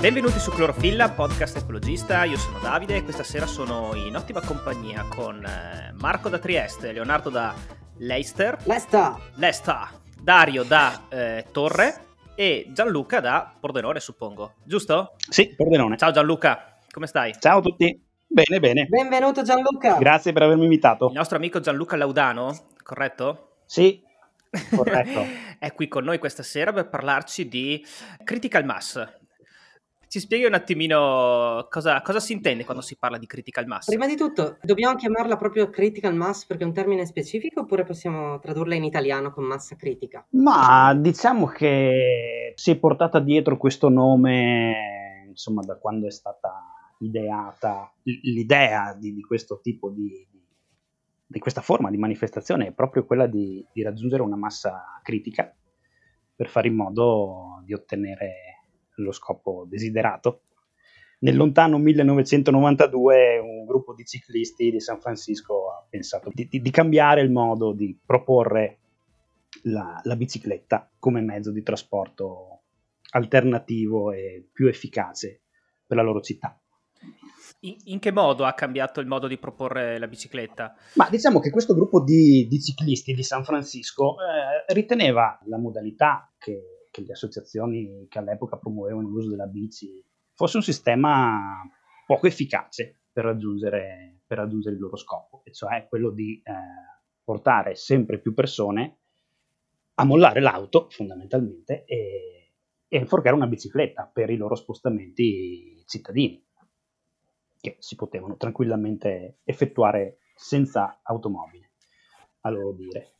[0.00, 2.22] Benvenuti su Clorofilla, podcast ecologista.
[2.22, 6.92] Io sono Davide e questa sera sono in ottima compagnia con eh, Marco da Trieste,
[6.92, 7.52] Leonardo da
[7.96, 9.88] Leicester, Leicester, Leicester
[10.22, 12.06] Dario da eh, Torre
[12.36, 14.54] e Gianluca da Pordenone, suppongo.
[14.62, 15.16] Giusto?
[15.28, 15.96] Sì, Pordenone.
[15.96, 17.34] Ciao Gianluca, come stai?
[17.36, 18.00] Ciao a tutti.
[18.24, 18.86] Bene, bene.
[18.86, 19.96] Benvenuto Gianluca.
[19.98, 21.08] Grazie per avermi invitato.
[21.08, 23.62] Il nostro amico Gianluca Laudano, corretto?
[23.66, 24.00] Sì,
[24.76, 25.24] corretto.
[25.58, 27.84] è qui con noi questa sera per parlarci di
[28.22, 29.04] Critical Mass.
[30.08, 33.88] Ci spieghi un attimino cosa, cosa, si intende quando si parla di critical mass?
[33.88, 38.38] Prima di tutto, dobbiamo chiamarla proprio critical mass perché è un termine specifico oppure possiamo
[38.38, 40.26] tradurla in italiano con massa critica?
[40.30, 47.92] Ma diciamo che si è portata dietro questo nome, insomma, da quando è stata ideata
[48.04, 50.26] l'idea di, di questo tipo di,
[51.26, 55.54] di, questa forma di manifestazione è proprio quella di, di raggiungere una massa critica
[56.34, 58.47] per fare in modo di ottenere
[59.02, 60.42] lo scopo desiderato.
[61.20, 66.70] Nel lontano 1992 un gruppo di ciclisti di San Francisco ha pensato di, di, di
[66.70, 68.78] cambiare il modo di proporre
[69.62, 72.60] la, la, bicicletta come mezzo di trasporto
[73.10, 75.40] alternativo e più efficace
[75.84, 76.56] per la loro città.
[77.60, 80.76] In, in, che modo ha cambiato il modo di proporre la bicicletta?
[80.94, 86.32] Ma diciamo che questo gruppo di, di ciclisti di San Francisco eh, riteneva la modalità
[86.38, 90.04] che che le associazioni che all'epoca promuovevano l'uso della bici
[90.34, 91.62] fosse un sistema
[92.06, 96.52] poco efficace per raggiungere, per raggiungere il loro scopo, e cioè quello di eh,
[97.22, 98.98] portare sempre più persone
[99.94, 102.52] a mollare l'auto fondamentalmente e,
[102.86, 106.44] e inforcare una bicicletta per i loro spostamenti cittadini,
[107.60, 111.72] che si potevano tranquillamente effettuare senza automobile,
[112.42, 113.17] a loro dire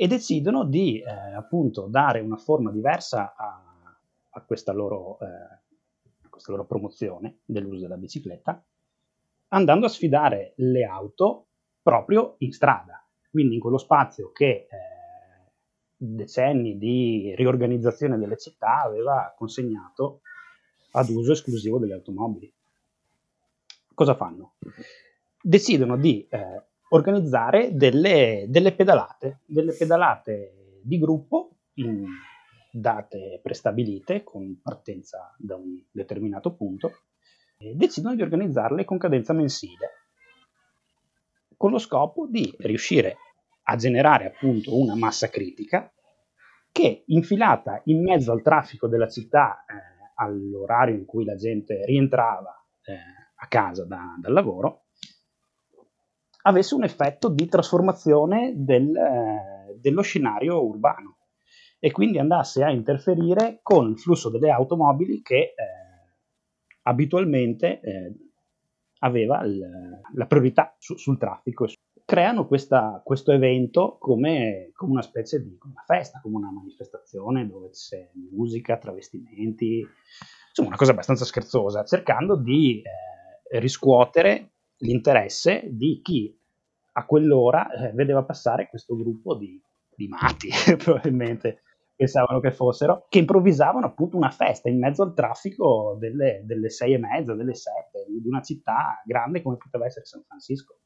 [0.00, 3.62] e decidono di eh, appunto dare una forma diversa a,
[4.30, 8.64] a, questa loro, eh, a, questa loro, promozione dell'uso della bicicletta,
[9.48, 11.48] andando a sfidare le auto
[11.82, 14.68] proprio in strada, quindi in quello spazio che eh,
[15.98, 20.22] decenni di riorganizzazione delle città aveva consegnato
[20.92, 22.50] ad uso esclusivo delle automobili.
[23.92, 24.54] Cosa fanno?
[25.42, 32.04] Decidono di eh, organizzare delle, delle pedalate, delle pedalate di gruppo in
[32.72, 37.02] date prestabilite con partenza da un determinato punto
[37.58, 40.00] e decidono di organizzarle con cadenza mensile
[41.56, 43.16] con lo scopo di riuscire
[43.64, 45.92] a generare appunto una massa critica
[46.72, 52.64] che infilata in mezzo al traffico della città eh, all'orario in cui la gente rientrava
[52.84, 52.94] eh,
[53.34, 54.84] a casa da, dal lavoro
[56.42, 61.18] avesse un effetto di trasformazione del, eh, dello scenario urbano
[61.78, 65.54] e quindi andasse a interferire con il flusso delle automobili che eh,
[66.82, 68.14] abitualmente eh,
[69.00, 69.58] aveva il,
[70.14, 71.66] la priorità su, sul traffico.
[72.04, 77.70] Creano questa, questo evento come, come, una specie di una festa, come una manifestazione dove
[77.70, 79.86] c'è musica, travestimenti,
[80.48, 86.36] insomma una cosa abbastanza scherzosa, cercando di eh, riscuotere l'interesse di chi
[86.92, 89.60] a quell'ora eh, vedeva passare questo gruppo di,
[89.94, 91.62] di matti, probabilmente
[92.00, 96.94] pensavano che fossero, che improvvisavano appunto una festa in mezzo al traffico delle, delle sei
[96.94, 100.78] e mezza, delle sette, di una città grande come poteva essere San Francisco.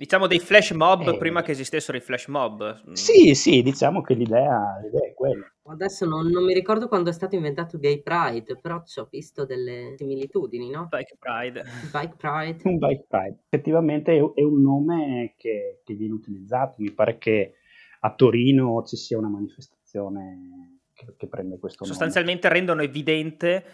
[0.00, 2.88] Diciamo dei flash mob eh, prima che esistessero i flash mob.
[2.88, 2.92] Mm.
[2.94, 5.44] Sì, sì, diciamo che l'idea, l'idea è quella.
[5.64, 9.44] Adesso non, non, mi ricordo quando è stato inventato Gay Pride, però ci ho visto
[9.44, 10.88] delle similitudini, no?
[10.88, 11.64] Bike Pride.
[11.92, 12.62] Bike Pride.
[12.64, 13.40] Un Bike Pride.
[13.50, 16.76] Effettivamente è, è un nome che, che, viene utilizzato.
[16.78, 17.56] Mi pare che
[18.00, 21.94] a Torino ci sia una manifestazione che, che prende questo nome.
[21.94, 23.64] Sostanzialmente rendono evidente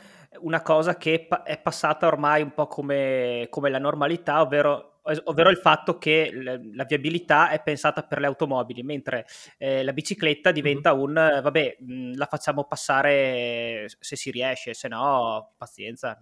[0.40, 5.56] una cosa che è passata ormai un po' come, come la normalità, ovvero ovvero il
[5.56, 9.26] fatto che la viabilità è pensata per le automobili, mentre
[9.58, 15.54] eh, la bicicletta diventa un vabbè, mh, la facciamo passare se si riesce, se no,
[15.56, 16.18] pazienza.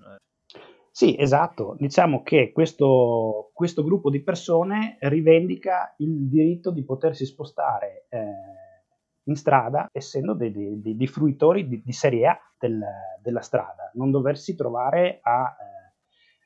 [0.90, 1.74] Sì, esatto.
[1.76, 8.22] Diciamo che questo, questo gruppo di persone rivendica il diritto di potersi spostare eh,
[9.24, 12.80] in strada, essendo dei, dei, dei fruitori di, di serie A del,
[13.20, 15.73] della strada, non doversi trovare a eh,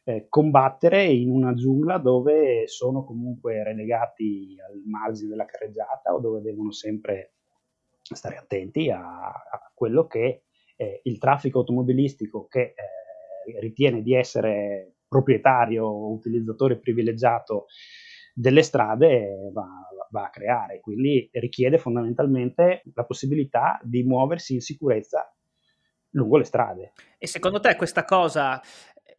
[0.09, 6.41] eh, combattere in una giungla dove sono comunque relegati al margine della carreggiata o dove
[6.41, 7.35] devono sempre
[8.01, 10.45] stare attenti a, a quello che
[10.77, 17.67] eh, il traffico automobilistico che eh, ritiene di essere proprietario o utilizzatore privilegiato
[18.33, 19.69] delle strade va,
[20.11, 20.81] va, a creare.
[20.81, 25.31] Quindi richiede fondamentalmente la possibilità di muoversi in sicurezza
[26.13, 26.93] lungo le strade.
[27.19, 28.59] E secondo te questa cosa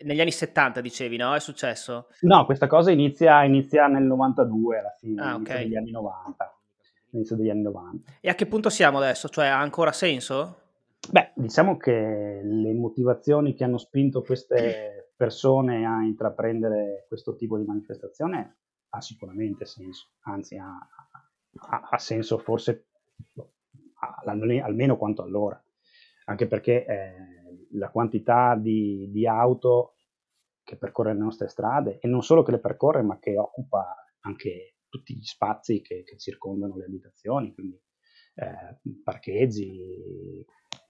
[0.02, 1.34] negli anni 70 dicevi, no?
[1.34, 2.08] È successo?
[2.22, 5.64] No, questa cosa inizia, inizia nel 92 alla fine, ah, okay.
[5.64, 6.58] degli anni 90.
[7.12, 8.12] Inizio degli anni 90.
[8.22, 9.30] E a che punto siamo adesso?
[9.30, 10.58] Cioè ha ancora senso?
[11.10, 17.66] Beh, diciamo che le motivazioni che hanno spinto queste persone a intraprendere questo tipo di
[17.66, 18.58] manifestazione
[18.90, 20.78] ha sicuramente senso, anzi ha,
[21.70, 22.86] ha, ha senso forse
[24.62, 25.62] almeno quanto allora,
[26.26, 27.39] anche perché eh,
[27.72, 29.96] la quantità di, di, auto
[30.64, 34.76] che percorre le nostre strade, e non solo che le percorre, ma che occupa anche
[34.88, 37.80] tutti gli spazi che, che circondano le abitazioni, quindi
[38.36, 40.46] eh, parcheggi,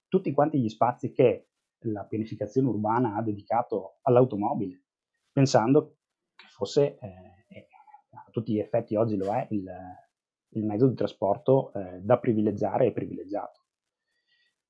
[0.08, 1.48] tutti quanti gli spazi che
[1.84, 4.84] la pianificazione urbana ha dedicato all'automobile,
[5.32, 5.98] pensando
[6.34, 7.68] che fosse, eh,
[8.10, 9.70] a tutti gli effetti oggi lo è, il,
[10.50, 13.59] il mezzo di trasporto eh, da privilegiare e privilegiato.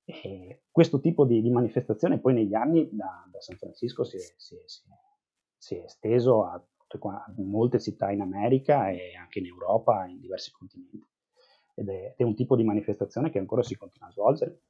[0.05, 4.21] E questo tipo di, di, manifestazione poi negli anni da, da San Francisco si è,
[4.37, 4.63] si, è,
[5.57, 10.51] si è, esteso a, a, molte città in America e anche in Europa, in diversi
[10.51, 11.07] continenti.
[11.75, 14.63] Ed è, è un tipo di manifestazione che ancora si continua a svolgere.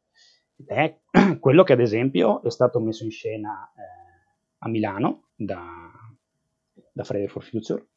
[0.56, 1.00] Ed è
[1.40, 5.90] quello che ad esempio è stato messo in scena eh, a Milano da,
[6.92, 7.88] da Friday for Future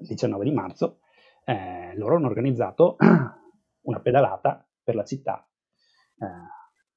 [0.00, 1.00] il 19 di marzo
[1.44, 2.96] eh, loro hanno organizzato
[3.82, 5.46] una pedalata per la città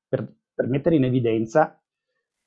[0.07, 1.81] per, per, mettere in evidenza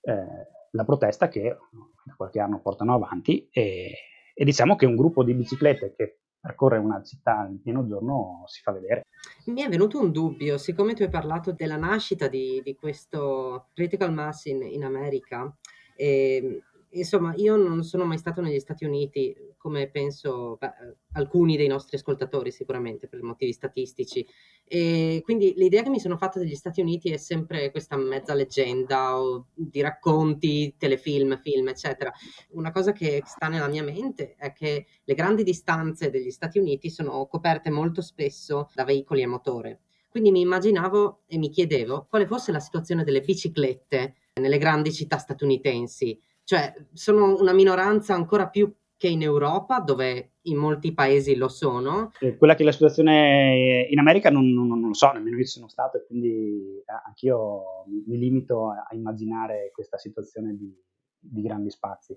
[0.01, 1.57] eh, la protesta che
[2.05, 3.93] da qualche anno portano avanti e,
[4.35, 8.61] e diciamo che un gruppo di biciclette che percorre una città in pieno giorno si
[8.63, 9.07] fa vedere.
[9.47, 14.13] Mi è venuto un dubbio, siccome tu hai parlato della nascita di, di questo critical
[14.13, 15.53] mass in, in America,
[15.97, 21.67] eh, insomma, io non sono mai stato negli Stati Uniti, come penso beh, alcuni dei
[21.67, 24.27] nostri ascoltatori sicuramente per motivi statistici.
[24.65, 29.21] E quindi l'idea che mi sono fatta degli Stati Uniti è sempre questa mezza leggenda
[29.21, 32.13] o di racconti, telefilm, film, eccetera.
[32.51, 36.91] Una cosa che sta nella mia mente è che le grandi distanze degli Stati Uniti
[36.91, 39.81] sono coperte molto spesso da veicoli a motore.
[40.09, 45.19] Quindi mi immaginavo e mi chiedevo quale fosse la situazione delle biciclette nelle grandi città
[45.19, 51.49] statunitensi cioè, sono una minoranza ancora più che in Europa, dove in molti paesi lo
[51.49, 52.13] sono.
[52.39, 55.67] Quella che è la situazione in America non, non, non lo so, nemmeno io sono
[55.67, 60.73] stato e quindi eh, anch'io mi limito a, immaginare questa situazione di,
[61.19, 62.17] di grandi spazi.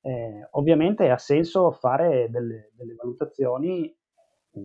[0.00, 3.94] Eh, ovviamente ha senso fare delle, delle, valutazioni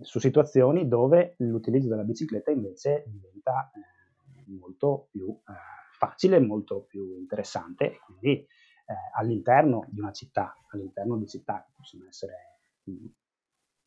[0.00, 5.52] su situazioni dove l'utilizzo della bicicletta invece diventa eh, molto più eh,
[5.98, 8.46] facile, molto più interessante quindi
[8.88, 13.06] eh, all'interno di una città, all'interno di città che possono essere mh,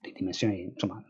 [0.02, 1.04] di dimensioni insomma,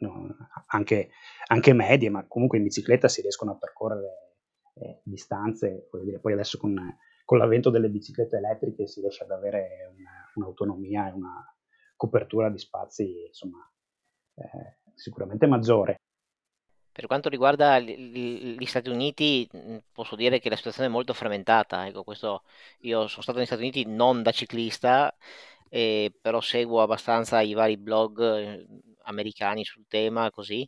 [0.68, 1.10] anche,
[1.48, 4.36] anche, medie, ma comunque in bicicletta si riescono a percorrere
[4.76, 6.76] eh, distanze, dire, poi adesso con,
[7.24, 11.56] con, l'avvento delle biciclette elettriche si riesce ad avere una, un'autonomia e una
[11.96, 13.60] copertura di spazi insomma,
[14.36, 16.01] eh, sicuramente maggiore.
[16.92, 19.48] Per quanto riguarda gli Stati Uniti,
[19.94, 21.88] posso dire che la situazione è molto frammentata.
[21.88, 22.44] Ecco, questo,
[22.82, 25.16] io sono stato negli Stati Uniti non da ciclista,
[25.70, 28.66] eh, però seguo abbastanza i vari blog eh,
[29.04, 30.68] americani sul tema, così.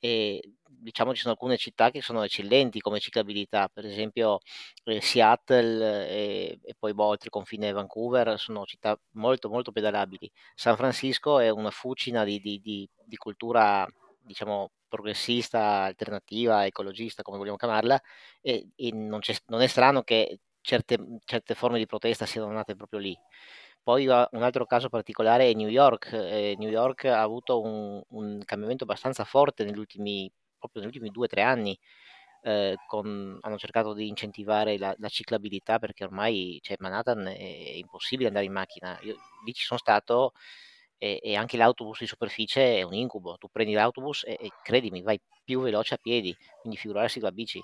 [0.00, 0.40] E
[0.80, 4.40] diciamo ci sono alcune città che sono eccellenti come ciclabilità, per esempio
[4.84, 10.30] eh, Seattle e, e poi boh, oltre il confine Vancouver sono città molto molto pedalabili.
[10.54, 13.86] San Francisco è una fucina di, di, di, di cultura
[14.22, 18.00] diciamo progressista, alternativa, ecologista, come vogliamo chiamarla,
[18.40, 22.98] e, e non, non, è strano che certe, certe, forme di protesta siano nate proprio
[23.00, 23.16] lì.
[23.82, 26.12] Poi un altro caso particolare è New York.
[26.12, 31.10] Eh, New York ha avuto un, un cambiamento abbastanza forte negli ultimi, proprio negli ultimi
[31.10, 31.78] due o tre anni.
[32.42, 37.72] Eh, con, hanno cercato di incentivare la, la ciclabilità perché ormai cioè, Manhattan è, è
[37.76, 38.98] impossibile andare in macchina.
[39.02, 40.32] Io lì ci sono stato
[41.00, 43.36] e, e, anche l'autobus di superficie è un incubo.
[43.38, 47.34] Tu prendi l'autobus e, e credimi, vai più veloce a piedi, quindi figurarsi con la
[47.34, 47.60] bici.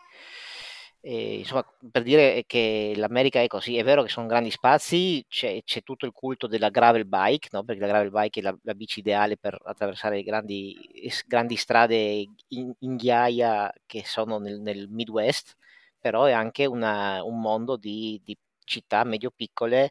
[1.01, 5.63] E, insomma, per dire che l'America è così, è vero che sono grandi spazi, c'è,
[5.63, 7.63] c'è tutto il culto della gravel bike, no?
[7.63, 10.75] perché la gravel bike è la, la bici ideale per attraversare grandi,
[11.27, 15.57] grandi strade in, in, ghiaia che sono nel, nel Midwest,
[16.01, 19.91] però è anche una, un mondo di, di città medio-piccole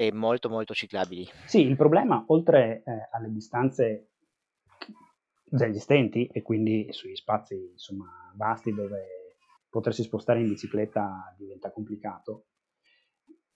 [0.00, 1.26] e molto molto ciclabili.
[1.44, 4.10] Sì, il problema, oltre eh, alle distanze
[5.42, 9.36] già esistenti e quindi sugli spazi insomma, vasti dove
[9.68, 12.44] potersi spostare in bicicletta diventa complicato,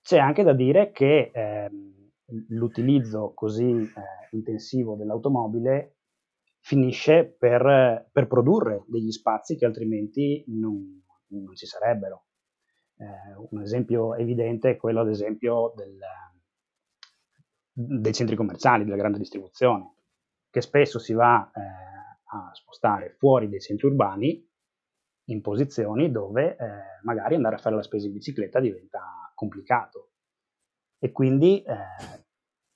[0.02, 1.70] c'è anche da dire che eh,
[2.49, 3.92] l'utilizzo così eh,
[4.32, 5.99] intensivo dell'automobile
[6.58, 12.25] finisce per, per, produrre degli spazi che altrimenti non, non ci sarebbero.
[12.96, 15.99] Eh, un esempio evidente è quello, ad esempio, del,
[17.72, 19.94] dei centri commerciali, della grande distribuzione,
[20.50, 21.60] che spesso si va eh,
[22.36, 24.50] a spostare fuori dai centri urbani
[25.26, 26.66] in posizioni dove eh,
[27.02, 30.10] magari andare a fare la spesa in bicicletta diventa complicato.
[30.98, 31.74] E quindi eh,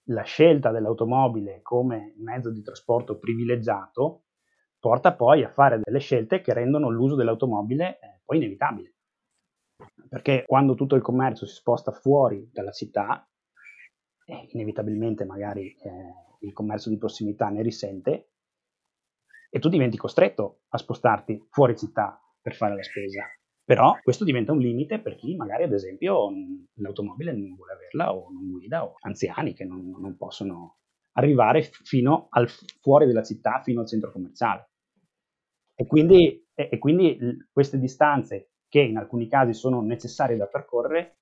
[0.08, 4.24] la scelta dell'automobile come mezzo di trasporto privilegiato
[4.78, 8.94] porta poi a fare delle scelte che rendono l'uso dell'automobile eh, poi inevitabile.
[10.08, 13.28] Perché quando tutto il commercio si sposta fuori dalla città,
[14.26, 18.30] eh, inevitabilmente magari eh, il commercio di prossimità ne risente
[19.49, 23.25] e tu diventi costretto a spostarti fuori città per fare la spesa.
[23.64, 26.30] Però questo diventa un limite per chi magari ad esempio
[26.75, 30.78] l'automobile non vuole averla o non guida o anziani che non, non possono
[31.12, 34.71] arrivare fino al fuori della città, fino al centro commerciale.
[35.75, 37.18] E quindi, e quindi
[37.52, 41.15] queste distanze che in alcuni casi sono necessarie da percorrere,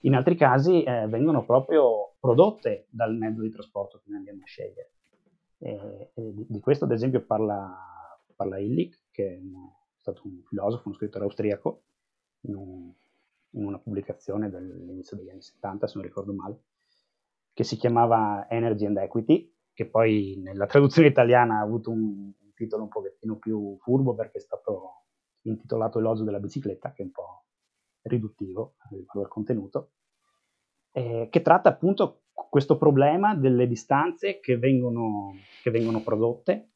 [0.00, 4.46] in altri casi eh, vengono proprio prodotte dal mezzo di trasporto che noi andiamo a
[4.46, 4.90] scegliere.
[5.58, 7.74] E, e di, questo ad esempio parla,
[8.34, 9.40] parla Illich, che è
[9.96, 11.82] stato un filosofo, uno scrittore austriaco,
[12.42, 12.92] in, un,
[13.50, 16.60] in una pubblicazione dell'inizio degli anni 70, se non ricordo male,
[17.52, 22.52] che si chiamava Energy and Equity, che poi nella traduzione italiana ha avuto un, un
[22.54, 25.04] titolo un pochettino più furbo perché è stato
[25.42, 27.45] intitolato Elogio della bicicletta, che è un po'
[28.06, 29.90] riduttivo riguardo contenuto,
[30.92, 36.70] eh, che tratta appunto questo problema delle distanze che vengono, che vengono prodotte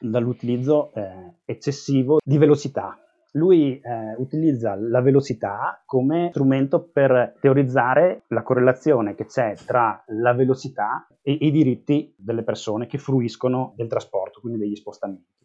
[0.00, 2.96] dall'utilizzo eh, eccessivo di velocità.
[3.32, 10.32] Lui eh, utilizza la velocità come strumento per teorizzare la correlazione che c'è tra la
[10.32, 15.36] velocità e i diritti delle persone che fruiscono del trasporto, quindi degli spostamenti.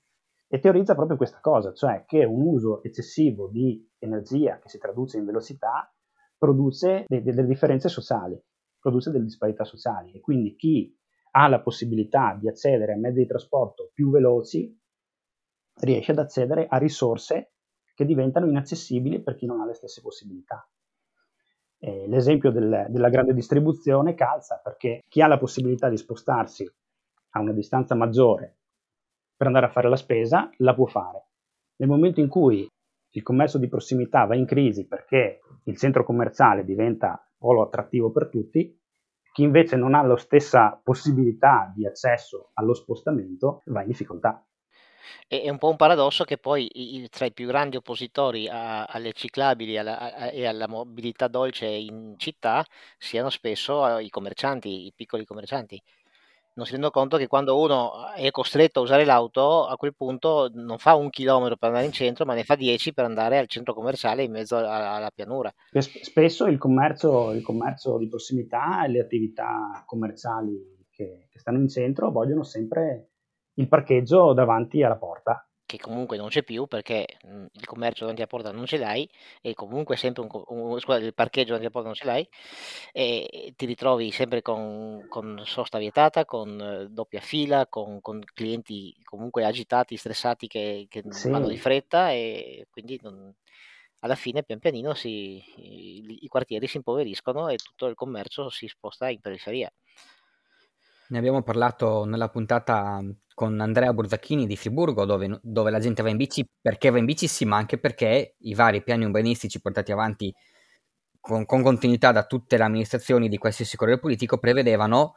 [0.54, 5.18] E teorizza proprio questa cosa, cioè che un uso eccessivo di energia che si traduce
[5.18, 5.92] in velocità
[6.38, 8.40] produce delle differenze sociali,
[8.80, 10.96] produce delle disparità sociali e quindi chi
[11.32, 14.80] ha la possibilità di accedere a mezzi di trasporto più veloci,
[15.80, 17.54] riesce ad accedere a risorse
[17.96, 20.70] che diventano inaccessibili per chi non ha le stesse possibilità.
[21.80, 26.72] Eh, l'esempio del, della grande distribuzione calza perché chi ha la possibilità di spostarsi
[27.32, 28.58] a una distanza maggiore
[29.36, 31.28] per andare a fare la spesa la può fare.
[31.78, 32.68] Nel momento in cui
[33.16, 38.30] il commercio di prossimità va in crisi perché il centro commerciale diventa polo attrattivo per
[38.30, 38.80] tutti,
[39.32, 44.46] chi invece non ha la stessa possibilità di accesso allo spostamento va in difficoltà.
[45.28, 46.70] È un po' un paradosso che poi
[47.10, 52.14] tra i più grandi oppositori a, alle ciclabili alla, a, e alla mobilità dolce in
[52.18, 52.64] città
[52.98, 55.82] siano spesso i commercianti, i piccoli commercianti
[56.56, 60.50] non si rendono conto che quando uno è costretto a usare l'auto, a quel punto
[60.54, 63.48] non fa un chilometro per andare in centro, ma ne fa dieci per andare al
[63.48, 65.52] centro commerciale in mezzo alla, alla pianura.
[65.80, 71.70] Spesso il commercio, il commercio, di prossimità e le attività commerciali che, che stanno in
[71.70, 73.10] centro vogliono sempre
[73.56, 78.22] il parcheggio davanti alla porta che comunque non c'è più perché mh, il commercio davanti
[78.22, 79.10] alla porta non ce l'hai
[79.42, 82.28] e comunque sempre un, un, scusa, il parcheggio davanti alla porta non ce l'hai
[82.92, 88.96] e ti ritrovi sempre con, con sosta vietata, con eh, doppia fila, con, con, clienti
[89.04, 91.30] comunque agitati, stressati che, che sì.
[91.30, 93.34] vanno di fretta e quindi non,
[94.00, 98.68] alla fine pian pianino si, i, i quartieri si impoveriscono e tutto il commercio si
[98.68, 99.72] sposta in periferia.
[101.14, 103.00] Ne abbiamo parlato nella puntata
[103.36, 107.06] con Andrea Borzacchini di Friburgo, dove, dove, la gente va in bici perché va in
[107.06, 110.34] bici, sì, ma anche perché i vari piani urbanistici portati avanti
[111.20, 115.14] con, con continuità da tutte le amministrazioni di qualsiasi colore politico prevedevano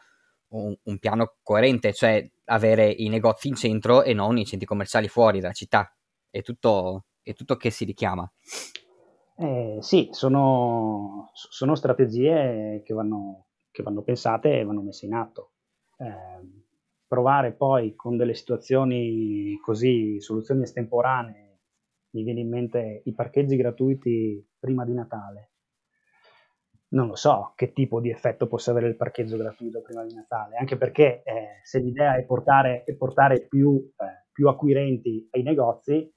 [0.49, 5.09] un, un, piano coerente, cioè avere i negozi in centro e non i centri commerciali
[5.09, 5.97] fuori dalla città.
[6.29, 8.31] È tutto, è tutto che si richiama.
[9.38, 15.53] Eh, sì, sono, sono strategie che vanno, che vanno pensate e vanno messe in atto
[15.97, 16.65] eh,
[17.07, 21.47] provare poi con delle situazioni così, soluzioni estemporanee,
[22.11, 25.50] mi viene in mente i parcheggi gratuiti prima di Natale.
[26.88, 30.57] Non lo so che tipo di effetto possa avere il parcheggio gratuito prima di Natale,
[30.57, 36.11] anche perché eh, se l'idea è portare, è portare più, eh, più, acquirenti ai negozi,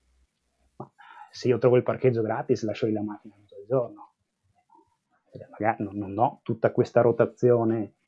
[1.31, 4.13] se io trovo il parcheggio gratis lascio lì la macchina tutto il giorno.
[5.51, 7.98] Magari non, non ho tutta questa rotazione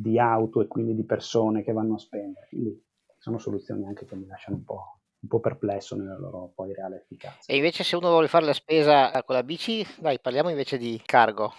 [0.00, 2.46] di auto e quindi di persone che vanno a spendere.
[2.48, 2.82] Quindi
[3.18, 6.96] sono soluzioni anche che mi lasciano un po', un po' perplesso nella loro poi reale
[7.02, 7.52] efficacia.
[7.52, 11.00] E invece se uno vuole fare la spesa con la bici, dai, parliamo invece di
[11.04, 11.52] cargo.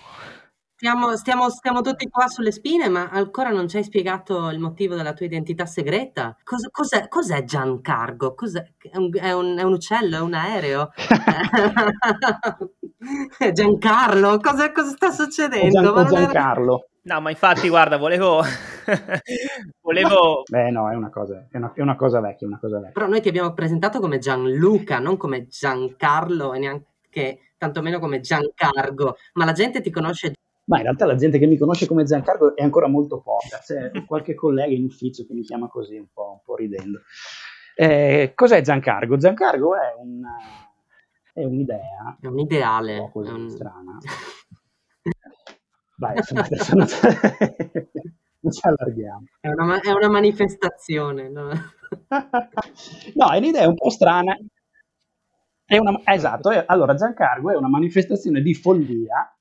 [0.82, 4.96] Stiamo, stiamo, stiamo, tutti qua sulle spine, ma ancora non ci hai spiegato il motivo
[4.96, 6.36] della tua identità segreta.
[6.44, 8.34] Cos, cos'è, cos'è Giancargo?
[8.34, 8.68] Cos'è?
[8.90, 10.18] È, un, è, un, è un uccello?
[10.18, 10.90] È un aereo?
[13.54, 15.94] Giancarlo, cosa, cosa sta succedendo?
[15.94, 16.88] Gian, Giancarlo.
[17.04, 18.42] No, ma infatti, guarda, volevo...
[19.82, 20.42] volevo...
[20.50, 22.94] Beh, no, è una cosa, è una, è una cosa vecchia, una cosa vecchia.
[22.94, 29.18] Però noi ti abbiamo presentato come Gianluca, non come Giancarlo e neanche tantomeno come Giancargo,
[29.34, 30.34] ma la gente ti conosce
[30.66, 33.60] Ma in realtà la gente che mi conosce come Giancarlo è ancora molto poca.
[33.60, 37.02] C'è qualche collega in ufficio che mi chiama così, un po', un po ridendo.
[37.76, 39.18] Eh, cos'è Giancargo?
[39.18, 40.22] Giancargo è, un,
[41.34, 43.00] è un'idea è un ideale.
[43.00, 43.98] un po' così un- strana.
[45.98, 46.88] Dai, insomma, adesso non,
[48.40, 49.26] non ci allarghiamo.
[49.40, 51.30] È una, è una manifestazione.
[51.30, 51.50] no?
[53.16, 54.36] No, è un'idea un po' strana.
[55.66, 59.34] È una, esatto, è- allora Giancargo è una manifestazione di follia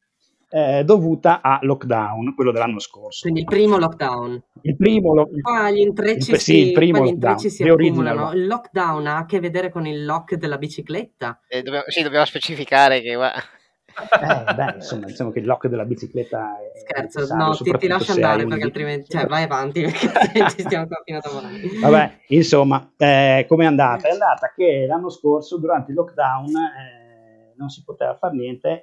[0.51, 3.23] eh, dovuta a lockdown, quello dell'anno scorso.
[3.23, 4.43] Quindi il primo lockdown.
[4.63, 8.33] Il primo, lo- Qua gli intrecci, Il- sì, il si, primo lockdown, intrecci si accumulano.
[8.33, 11.41] Il lockdown ha a che vedere con il lock della bicicletta.
[11.49, 13.13] Eh, dobbiamo, sì, dobbiamo specificare che.
[13.13, 18.13] Eh, beh, insomma, diciamo che il lock della bicicletta è Scherzo, no, ti, ti lascio
[18.13, 19.11] andare perché altrimenti...
[19.11, 21.79] Cioè, vai avanti perché altrimenti stiamo qua fino a domani.
[21.81, 24.09] Vabbè, insomma, eh, com'è andata?
[24.09, 28.81] È andata che l'anno scorso, durante il lockdown, eh, non si poteva fare niente.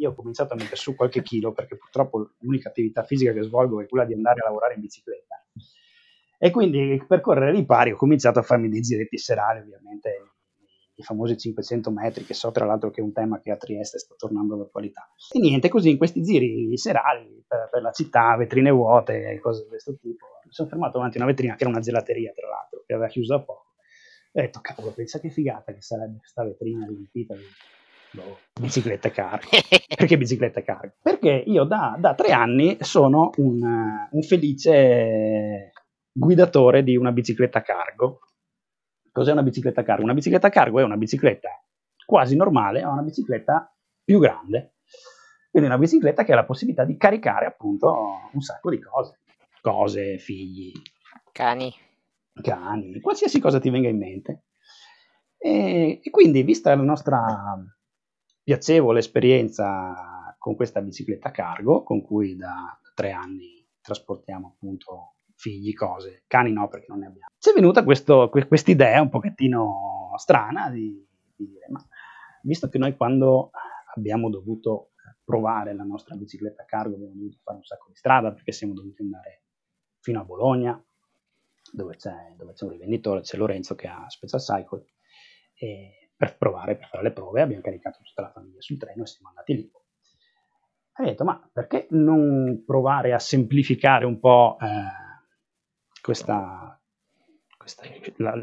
[0.00, 3.42] E io ho cominciato a mettere su qualche chilo perché purtroppo l'unica attività fisica che
[3.42, 5.44] svolgo è quella di andare a lavorare in bicicletta.
[6.38, 10.30] E quindi per correre ripari ho cominciato a farmi dei giretti serali, ovviamente
[10.94, 13.98] i famosi 500 metri, che so tra l'altro che è un tema che a Trieste
[13.98, 15.10] sta tornando all'attualità.
[15.32, 19.68] E niente, così in questi giri serali per, per la città, vetrine vuote, cose di
[19.68, 22.84] questo tipo, mi sono fermato davanti a una vetrina che era una gelateria, tra l'altro,
[22.86, 23.74] che aveva chiuso da poco.
[24.32, 27.44] E ho detto, cavolo, pensa che figata che sarebbe questa vetrina riempita di
[28.60, 29.48] biciclette cargo.
[29.96, 30.94] Perché biciclette cargo?
[31.02, 35.72] Perché io da, da tre anni sono un, eh, un felice
[36.12, 38.20] guidatore di una bicicletta cargo.
[39.12, 40.04] Cos'è una bicicletta cargo?
[40.04, 41.48] Una bicicletta cargo è una bicicletta
[42.04, 43.72] quasi normale, ma una bicicletta
[44.04, 44.74] più grande.
[45.50, 49.18] Quindi una bicicletta che ha la possibilità di caricare appunto un sacco di cose.
[49.60, 50.72] Cose, figli,
[51.32, 51.72] Cani.
[52.40, 54.44] cani, qualsiasi cosa ti venga in mente.
[55.36, 57.58] E, e quindi, vista la nostra
[58.42, 66.24] piacevole esperienza con questa bicicletta cargo, con cui da tre anni trasportiamo appunto figli, cose,
[66.26, 71.06] cani no perché non ne abbiamo, ci è venuta questa idea un pochettino strana di,
[71.34, 71.82] di dire, ma
[72.42, 73.50] visto che noi quando
[73.94, 74.90] abbiamo dovuto
[75.24, 79.02] provare la nostra bicicletta cargo abbiamo dovuto fare un sacco di strada perché siamo dovuti
[79.02, 79.44] andare
[80.00, 80.82] fino a Bologna,
[81.72, 84.84] dove c'è, dove c'è un rivenditore, c'è Lorenzo che ha Special Cycle,
[85.54, 89.06] e per provare, per fare le prove, abbiamo caricato tutta la famiglia sul treno e
[89.06, 89.70] siamo andati lì.
[90.98, 96.78] E ho detto, ma perché non provare a semplificare un po' eh, questa,
[97.56, 97.84] questa
[98.16, 98.34] la,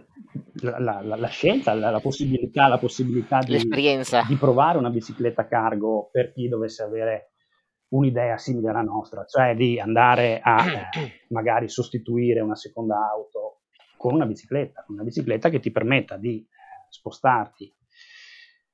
[0.62, 3.62] la, la, la, scelta, la, possibilità, la possibilità di,
[4.28, 7.34] di provare una bicicletta cargo per chi dovesse avere
[7.90, 10.90] un'idea simile alla nostra, cioè di andare a eh,
[11.30, 13.60] magari sostituire una seconda auto
[13.98, 16.44] con una bicicletta, con una bicicletta che ti permetta di
[16.89, 17.73] spostarti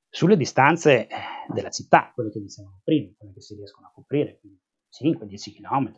[0.08, 1.08] sulle distanze
[1.48, 4.40] della città, quelle che dicevamo prima, quelle che si riescono a coprire,
[4.90, 5.92] 5-10 km,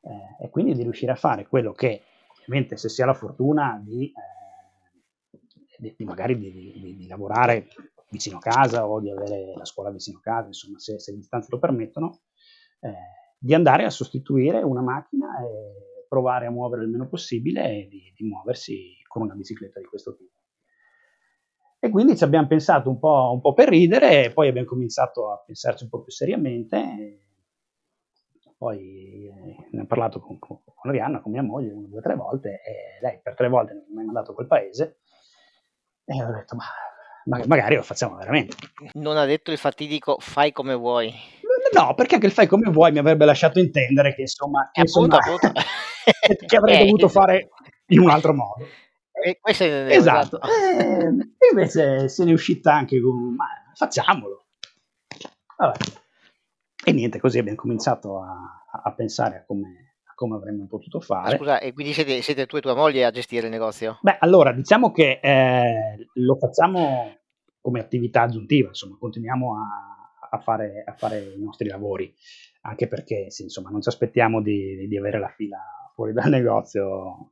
[0.00, 2.02] eh, e quindi di riuscire a fare quello che,
[2.40, 5.38] ovviamente, se si ha la fortuna di, eh,
[5.76, 7.68] di, di magari di, di, lavorare
[8.08, 11.18] vicino a casa o di avere la scuola vicino a casa, insomma, se, se le
[11.18, 12.22] distanze lo permettono,
[12.80, 12.94] eh,
[13.38, 18.24] di andare a sostituire una macchina e provare a muovere il meno possibile e di
[18.24, 20.35] muoversi con una bicicletta di questo tipo.
[21.78, 25.30] E quindi ci abbiamo pensato un po', un po', per ridere e poi abbiamo cominciato
[25.30, 27.20] a pensarci un po' più seriamente.
[28.56, 32.14] Poi eh, ne ho parlato con, con, con Rihanna, con mia moglie, una, due, tre
[32.14, 35.00] volte e lei per tre volte mi ha mandato a quel paese
[36.06, 36.64] e ho detto ma,
[37.26, 38.56] ma magari lo facciamo veramente.
[38.94, 41.12] Non ha detto il fatidico fai come vuoi.
[41.72, 45.16] No, perché anche il fai come vuoi mi avrebbe lasciato intendere che insomma, che, appunto,
[45.16, 45.60] insomma, appunto.
[46.46, 47.48] che avrei Eh, dovuto fare
[47.88, 48.64] in un altro modo.
[49.22, 50.40] E questo è Esatto.
[50.42, 51.08] Eh,
[51.50, 54.46] invece se ne è uscita anche con ma facciamolo.
[55.56, 55.76] Vabbè.
[56.84, 61.36] E niente, così abbiamo cominciato a, a pensare a come, a come, avremmo potuto fare.
[61.36, 63.98] Scusa, e quindi siete, siete, tu e tua moglie a gestire il negozio?
[64.02, 67.16] Beh, allora, diciamo che eh, lo facciamo
[67.60, 72.14] come attività aggiuntiva, insomma, continuiamo a, a, fare, a fare, i nostri lavori,
[72.60, 75.58] anche perché sì, insomma, non ci aspettiamo di, di avere la fila
[75.92, 77.30] fuori dal negozio.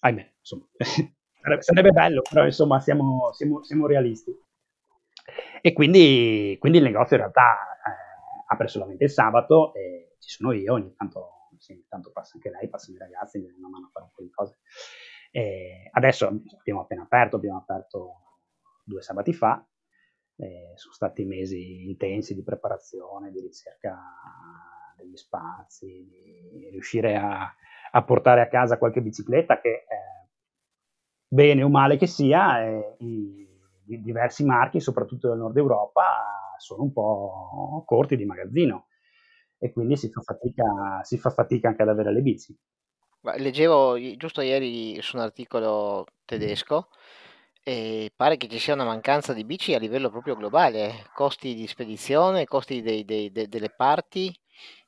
[0.00, 0.66] Ahimè, insomma,
[1.60, 4.34] sarebbe bello, però insomma siamo, siamo, siamo realisti.
[5.60, 10.52] E quindi, quindi, il negozio in realtà eh, apre solamente il sabato e ci sono
[10.52, 13.86] io, ogni tanto, ogni tanto passa anche lei, passano i ragazzi, mi danno una mano
[13.86, 14.58] a fare un po' di cose.
[15.30, 16.26] E adesso
[16.58, 18.12] abbiamo appena aperto, abbiamo aperto
[18.84, 19.66] due sabati fa
[20.36, 23.98] eh, sono stati mesi intensi di preparazione, di ricerca
[24.96, 27.54] degli spazi, di riuscire a,
[27.90, 30.15] a portare a casa qualche bicicletta che, eh,
[31.26, 33.46] bene o male che sia, eh, i,
[33.86, 36.02] i diversi marchi, soprattutto del nord Europa,
[36.58, 38.88] sono un po' corti di magazzino
[39.58, 42.56] e quindi si fa fatica, si fa fatica anche ad avere le bici.
[43.38, 46.88] Leggevo giusto ieri su un articolo tedesco
[47.64, 51.66] e pare che ci sia una mancanza di bici a livello proprio globale, costi di
[51.66, 54.32] spedizione, costi dei, dei, de, delle parti,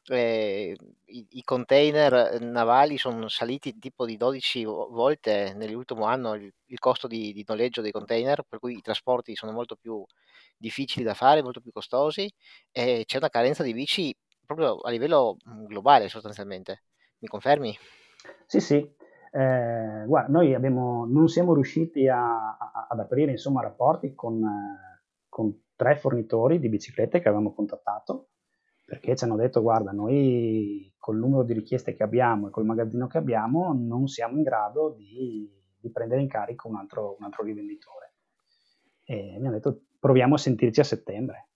[0.09, 6.79] eh, i, i, container navali sono saliti tipo di 12 volte nell'ultimo anno il, il
[6.79, 10.05] costo di, di, noleggio dei container, per cui i trasporti sono molto più
[10.57, 12.33] difficili da fare, molto più costosi
[12.71, 16.83] e c'è una carenza di bici proprio a livello globale sostanzialmente.
[17.19, 17.77] Mi confermi?
[18.47, 18.97] Sì, sì.
[19.31, 24.41] Eh, guarda, noi abbiamo, non siamo riusciti a, a, ad aprire insomma, rapporti con,
[25.29, 28.28] con, tre fornitori di biciclette che avevamo contattato
[28.89, 33.07] perché ci hanno detto guarda noi col numero di richieste che abbiamo e col magazzino
[33.07, 35.47] che abbiamo non siamo in grado di,
[35.79, 38.15] di prendere in carico un altro, un altro rivenditore.
[39.05, 41.49] E mi hanno detto proviamo a sentirci a settembre.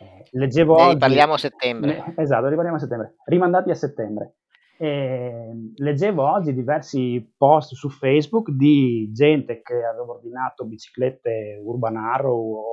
[0.00, 1.92] Eh, leggevo ne oggi, riparliamo a settembre.
[1.92, 3.14] Ne, esatto riparliamo a settembre.
[3.26, 4.34] Rimandati a settembre.
[4.76, 12.54] E leggevo oggi diversi post su Facebook di gente che aveva ordinato biciclette Urban Arrow
[12.54, 12.64] o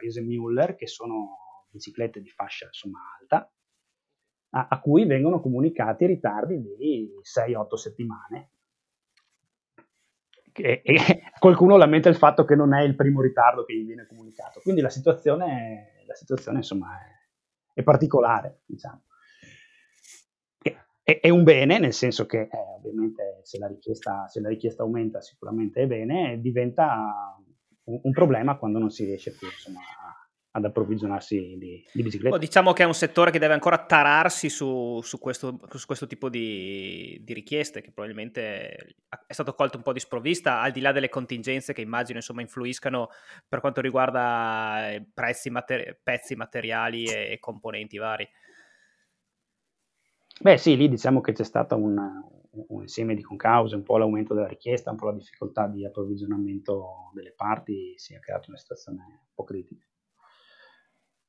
[0.00, 3.50] Riesenmüller, che sono biciclette di fascia insomma alta,
[4.50, 8.50] a, a cui vengono comunicati ritardi di 6-8 settimane.
[10.52, 14.06] E, e, qualcuno lamenta il fatto che non è il primo ritardo che gli viene
[14.06, 14.60] comunicato.
[14.60, 19.02] Quindi la situazione, la situazione insomma, è, è particolare, diciamo
[21.20, 25.22] è, un bene, nel senso che eh, ovviamente se la, richiesta, se la, richiesta, aumenta
[25.22, 27.34] sicuramente è bene, diventa
[27.84, 29.80] un, un problema quando non si riesce più insomma,
[30.58, 32.34] ad approvvigionarsi di, di biciclette.
[32.34, 36.06] Oh, diciamo che è un settore che deve ancora tararsi su, su, questo, su questo,
[36.06, 40.80] tipo di, di, richieste, che probabilmente è stato colto un po' di sprovvista, al di
[40.80, 43.08] là delle contingenze che immagino insomma, influiscano
[43.48, 48.28] per quanto riguarda eh, prezzi, mater- pezzi materiali e, e componenti vari.
[50.40, 51.98] Beh sì, lì diciamo che c'è stato un,
[52.68, 57.10] un insieme di concause, un po' l'aumento della richiesta, un po' la difficoltà di approvvigionamento
[57.12, 59.84] delle parti, si è creata una situazione un po' critica.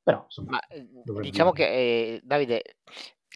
[0.02, 0.50] Però insomma...
[0.50, 0.86] Ma, eh,
[1.20, 2.62] diciamo che eh, Davide,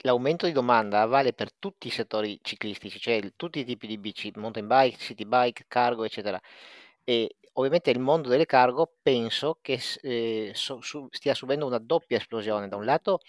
[0.03, 4.33] l'aumento di domanda vale per tutti i settori ciclistici, cioè tutti i tipi di bici,
[4.37, 6.41] mountain bike, city bike, cargo, eccetera.
[7.05, 12.17] E ovviamente il mondo delle cargo penso che eh, so, su, stia subendo una doppia
[12.19, 12.69] esplosione.
[12.69, 13.21] Da un lato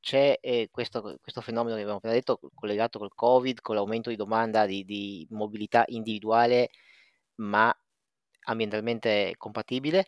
[0.00, 4.16] c'è eh, questo, questo, fenomeno che abbiamo appena detto, collegato col Covid, con l'aumento di
[4.16, 6.70] domanda di, di mobilità individuale,
[7.36, 7.74] ma
[8.44, 10.06] ambientalmente compatibile,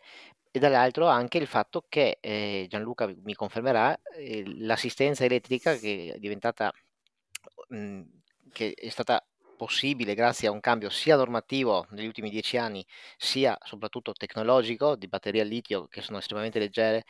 [0.55, 6.19] e dall'altro anche il fatto che eh, Gianluca mi confermerà eh, l'assistenza elettrica che è
[6.19, 6.71] diventata
[7.69, 8.01] mh, mm,
[8.51, 9.25] che è stata
[9.57, 12.85] possibile grazie a un cambio sia normativo negli ultimi dieci anni
[13.17, 17.03] sia soprattutto tecnologico di batterie a litio che sono estremamente leggere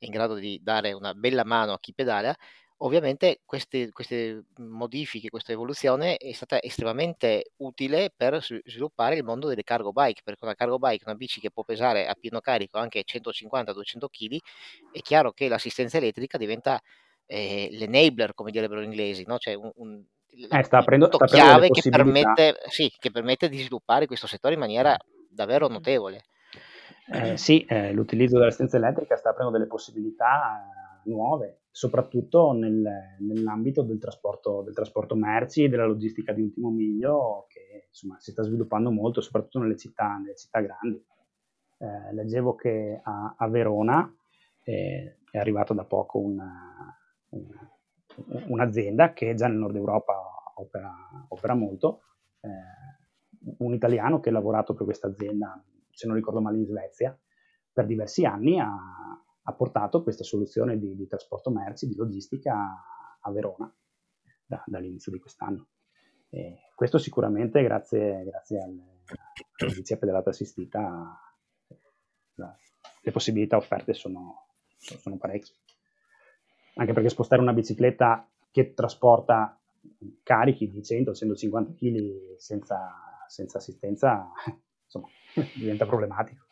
[0.00, 2.34] in grado di dare una bella mano a chi pedala,
[2.78, 9.62] ovviamente queste, queste, modifiche, questa evoluzione è stata estremamente utile per sviluppare il mondo delle
[9.62, 13.04] cargo bike, perché una cargo bike, una bici che può pesare a pieno carico anche
[13.04, 14.38] 150-200 kg,
[14.92, 16.80] è chiaro che l'assistenza elettrica diventa
[17.26, 19.38] eh, l'enabler, come direbbero gli inglesi, no?
[19.38, 20.02] cioè un, un
[20.50, 24.60] eh, sta aprendo, sta chiave che permette, sì, che permette di sviluppare questo settore in
[24.60, 24.96] maniera
[25.30, 26.24] davvero notevole.
[27.08, 32.84] Eh, sì, eh, l'utilizzo dell'assistenza elettrica sta aprendo delle possibilità eh, nuove, soprattutto nel,
[33.20, 38.30] nell'ambito del trasporto, del trasporto, merci e della logistica di ultimo miglio, che insomma, si
[38.30, 41.04] sta sviluppando molto, soprattutto nelle città, nelle città grandi.
[41.78, 44.10] Eh, leggevo che a, a Verona
[44.62, 46.96] eh, è arrivata da poco una,
[47.30, 47.70] una,
[48.48, 50.14] un'azienda che già nel nord Europa
[50.56, 50.92] opera,
[51.28, 52.02] opera molto,
[52.40, 55.62] eh, un italiano che ha lavorato per questa azienda
[55.96, 57.18] se non ricordo male in Svezia,
[57.72, 58.68] per diversi anni ha,
[59.48, 62.82] ha portato questa soluzione di, di, trasporto merci, di logistica
[63.20, 63.72] a Verona
[64.44, 65.68] da, dall'inizio di quest'anno.
[66.28, 71.20] E questo sicuramente grazie, grazie all'edilizia pedalata assistita
[72.34, 72.56] la,
[73.02, 75.54] le possibilità offerte sono, sono parecchie.
[76.74, 79.58] Anche perché spostare una bicicletta che trasporta
[80.24, 82.92] carichi di 100-150 kg senza,
[83.28, 84.28] senza assistenza
[84.84, 85.06] insomma,
[85.54, 86.45] diventa problematico.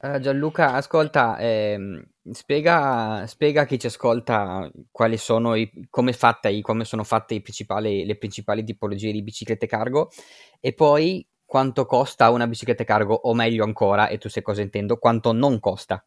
[0.00, 6.12] Uh, Gianluca, ascolta, ehm, spiega, spiega, a chi ci ascolta quali sono i, come,
[6.50, 10.10] i, come sono fatte i principali, le principali tipologie di biciclette cargo
[10.60, 14.98] e poi quanto costa una bicicletta cargo, o meglio ancora, e tu sai cosa intendo,
[14.98, 16.04] quanto non costa.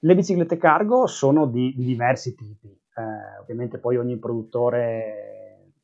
[0.00, 5.74] Le biciclette cargo sono di, di diversi tipi, eh, ovviamente poi ogni produttore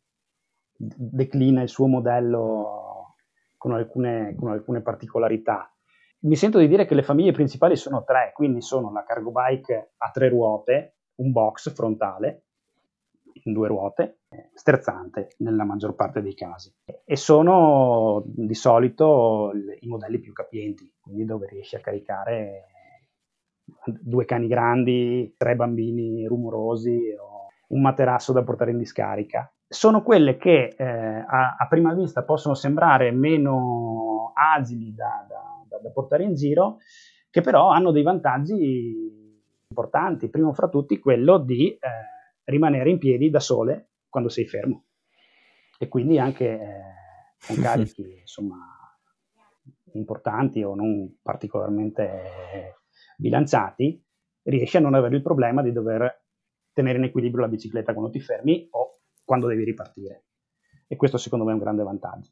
[0.75, 3.15] declina il suo modello
[3.59, 5.73] con alcune, con alcune particolarità.
[6.25, 9.95] Mi sento di dire che le famiglie principali sono tre, quindi sono la cargo bike
[9.97, 12.45] a tre ruote, un box frontale
[13.45, 14.21] in due ruote,
[14.55, 16.73] sterzante nella maggior parte dei casi
[17.05, 22.67] e sono di solito i modelli più capienti, quindi dove riesci a caricare
[23.85, 29.53] due cani grandi, tre bambini rumorosi o un materasso da portare in discarica.
[29.67, 35.52] Sono quelle che eh, a, a, prima vista possono sembrare meno agili da, da,
[35.83, 36.79] da, portare in giro,
[37.31, 39.21] che però hanno dei vantaggi
[39.69, 40.29] importanti.
[40.29, 41.79] Primo fra tutti quello di eh,
[42.45, 44.85] rimanere in piedi da sole quando sei fermo
[45.79, 48.57] e quindi anche eh, con carichi insomma
[49.95, 52.77] importanti o non particolarmente
[53.17, 54.03] bilanciati,
[54.45, 56.25] riesci a non avere il problema di dover
[56.73, 60.25] tenere in equilibrio la bicicletta quando ti fermi o quando devi ripartire.
[60.87, 62.31] E questo secondo me è un grande vantaggio.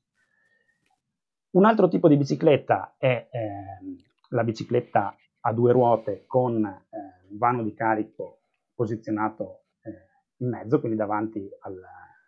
[1.53, 3.97] Un altro tipo di bicicletta è eh,
[4.31, 6.89] la bicicletta a due ruote con eh,
[7.31, 8.43] vano di carico
[8.75, 9.91] posizionato eh,
[10.39, 11.81] in mezzo, quindi davanti al,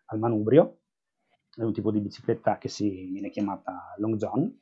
[0.06, 0.78] al, manubrio.
[1.54, 4.60] È un tipo di bicicletta che si viene chiamata long john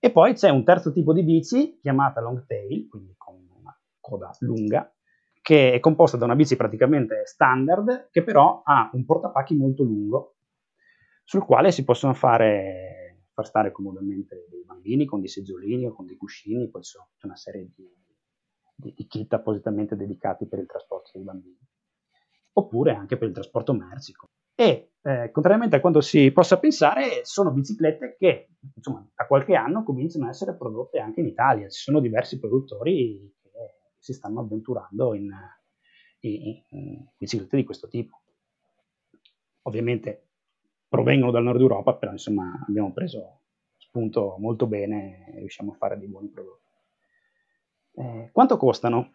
[0.00, 4.30] e poi c'è un terzo tipo di bici chiamata long tail, quindi con una coda
[4.40, 4.94] lunga,
[5.42, 10.36] che è composta da una bici praticamente standard, che però ha un portapacchi molto lungo,
[11.24, 12.97] sul quale si possono fare,
[13.38, 17.36] far stare comodamente dei bambini con dei seggiolini o con dei cuscini, poi c'è una
[17.36, 17.88] serie di,
[18.74, 21.56] di, di kit appositamente dedicati per il trasporto dei bambini,
[22.54, 24.12] oppure anche per il trasporto merci.
[24.56, 29.84] E eh, contrariamente a quanto si possa pensare, sono biciclette che insomma, da qualche anno
[29.84, 31.68] cominciano a essere prodotte anche in Italia.
[31.68, 33.50] Ci sono diversi produttori che
[33.98, 35.30] si stanno avventurando in,
[36.22, 38.20] in, in biciclette di questo tipo.
[39.62, 40.27] Ovviamente
[40.88, 43.40] provengono dal nord Europa, però insomma abbiamo preso
[43.76, 46.66] spunto molto bene e riusciamo a fare dei buoni prodotti.
[47.94, 49.12] Eh, quanto costano?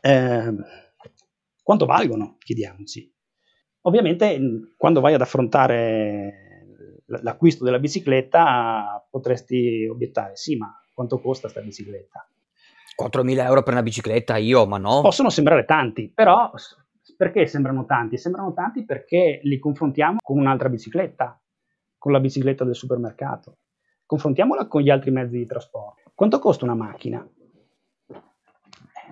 [0.00, 0.54] Eh,
[1.62, 2.36] quanto valgono?
[2.38, 3.12] Chiediamoci.
[3.82, 4.38] Ovviamente
[4.76, 6.48] quando vai ad affrontare
[7.06, 12.28] l'acquisto della bicicletta potresti obiettare, sì, ma quanto costa questa bicicletta?
[13.02, 15.00] 4.000 euro per una bicicletta, io, ma no.
[15.00, 16.50] Possono sembrare tanti, però
[17.20, 18.16] perché sembrano tanti?
[18.16, 21.38] Sembrano tanti perché li confrontiamo con un'altra bicicletta,
[21.98, 23.58] con la bicicletta del supermercato.
[24.06, 26.12] Confrontiamola con gli altri mezzi di trasporto.
[26.14, 27.22] Quanto costa una macchina?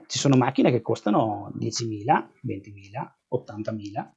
[0.06, 4.10] Ci sono macchine che costano 10.000, 20.000, 80.000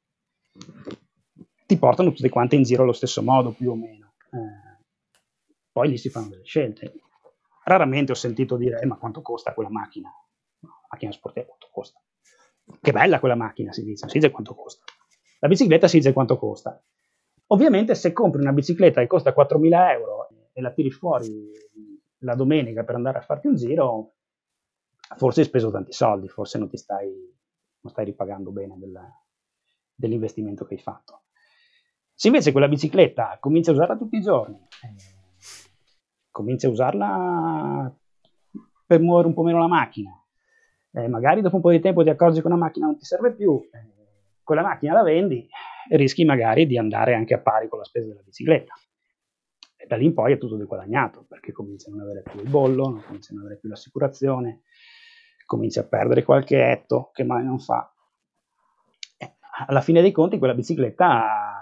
[1.66, 4.14] ti portano tutte quante in giro allo stesso modo, più o meno.
[4.30, 4.80] Eh,
[5.70, 6.94] poi lì si fanno delle scelte.
[7.64, 10.08] Raramente ho sentito dire, eh, ma quanto costa quella macchina?
[10.60, 12.01] No, la macchina sportiva quanto costa?
[12.84, 14.82] Che bella quella macchina, si dice, si dice quanto costa.
[15.38, 16.82] La bicicletta si dice quanto costa.
[17.46, 21.48] Ovviamente se compri una bicicletta che costa 4.000 euro e la tiri fuori
[22.18, 24.14] la domenica per andare a farti un giro,
[25.16, 27.08] forse hai speso tanti soldi, forse non ti stai,
[27.82, 29.08] non stai ripagando bene della,
[29.94, 31.26] dell'investimento che hai fatto.
[32.12, 34.94] Se invece quella bicicletta cominci a usarla tutti i giorni, eh,
[36.32, 37.96] cominci a usarla
[38.86, 40.21] per muovere un po' meno la macchina,
[40.92, 43.32] eh, magari dopo un po' di tempo ti accorgi che una macchina non ti serve
[43.32, 43.90] più, eh,
[44.42, 45.48] quella macchina la vendi
[45.88, 48.74] e rischi magari di andare anche a pari con la spesa della bicicletta.
[49.76, 52.48] E da lì in poi è tutto deguadagnato, perché cominci a non avere più il
[52.48, 54.62] bollo, cominci a non avere più l'assicurazione,
[55.44, 57.92] cominci a perdere qualche etto che mai non fa
[59.66, 61.60] alla fine dei conti quella bicicletta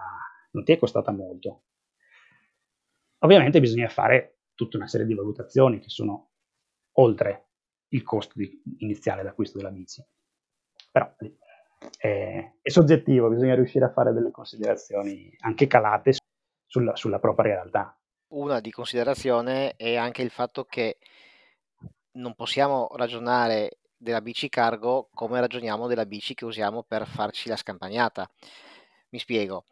[0.52, 1.64] non ti è costata molto.
[3.18, 6.30] Ovviamente bisogna fare tutta una serie di valutazioni che sono
[6.92, 7.49] oltre
[7.90, 10.04] il costo di, iniziale d'acquisto della bici.
[10.90, 11.14] Però
[11.98, 16.14] è, è, soggettivo, bisogna riuscire a fare delle considerazioni anche calate
[16.66, 17.96] sulla, sulla propria realtà.
[18.28, 20.98] Una di considerazione è anche il fatto che
[22.12, 27.56] non possiamo ragionare della bici cargo come ragioniamo della bici che usiamo per farci la
[27.56, 28.28] scampagnata.
[29.10, 29.64] Mi spiego.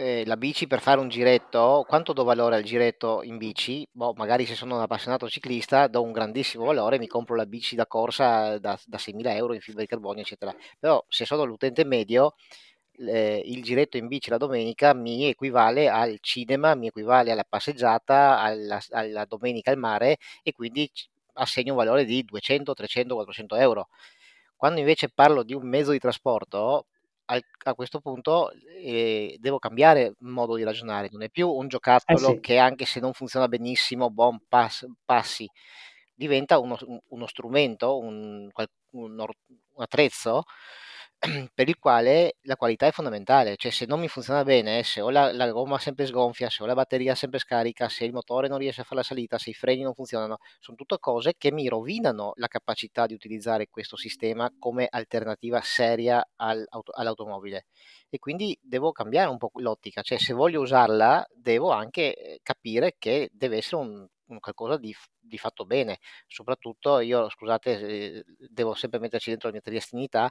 [0.00, 3.84] Eh, la bici per fare un giretto, quanto do valore al giretto in bici?
[3.90, 7.74] Boh, magari se sono un appassionato ciclista do un grandissimo valore, mi compro la bici
[7.74, 10.54] da corsa da, da 6.000 euro in fibra di carbonio, eccetera.
[10.78, 12.34] Però se sono l'utente medio,
[13.08, 18.38] eh, il giretto in bici la domenica mi equivale al cinema, mi equivale alla passeggiata,
[18.38, 20.88] alla, alla domenica al mare e quindi
[21.34, 23.88] assegno un valore di 200, 300, 400 euro.
[24.56, 26.86] Quando invece parlo di un mezzo di trasporto,
[27.30, 28.50] al, a questo punto
[28.82, 32.40] eh, devo cambiare modo di ragionare, non è più un giocattolo eh sì.
[32.40, 35.48] che anche se non funziona benissimo, buon pass, passi.
[36.14, 36.76] diventa uno,
[37.08, 38.48] uno strumento, un,
[38.90, 40.44] un, un attrezzo
[41.52, 45.10] per il quale la qualità è fondamentale, cioè se non mi funziona bene, se ho
[45.10, 48.58] la, la, gomma sempre sgonfia, se ho la batteria sempre scarica, se il motore non
[48.58, 51.68] riesce a fare la salita, se i freni non funzionano, sono tutte cose che mi
[51.68, 57.66] rovinano la capacità di utilizzare questo sistema come alternativa seria al, all'automobile.
[58.08, 62.94] E quindi devo cambiare un po' l'ottica, cioè se voglio usarla devo anche eh, capire
[62.96, 64.06] che deve essere un, un
[64.38, 70.30] qualcosa di, di, fatto bene, soprattutto io scusate devo sempre metterci dentro la mia triestinità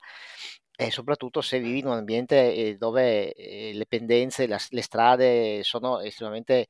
[0.76, 5.64] e soprattutto se vivi in un ambiente eh, dove eh, le pendenze, la, le strade
[5.64, 6.68] sono estremamente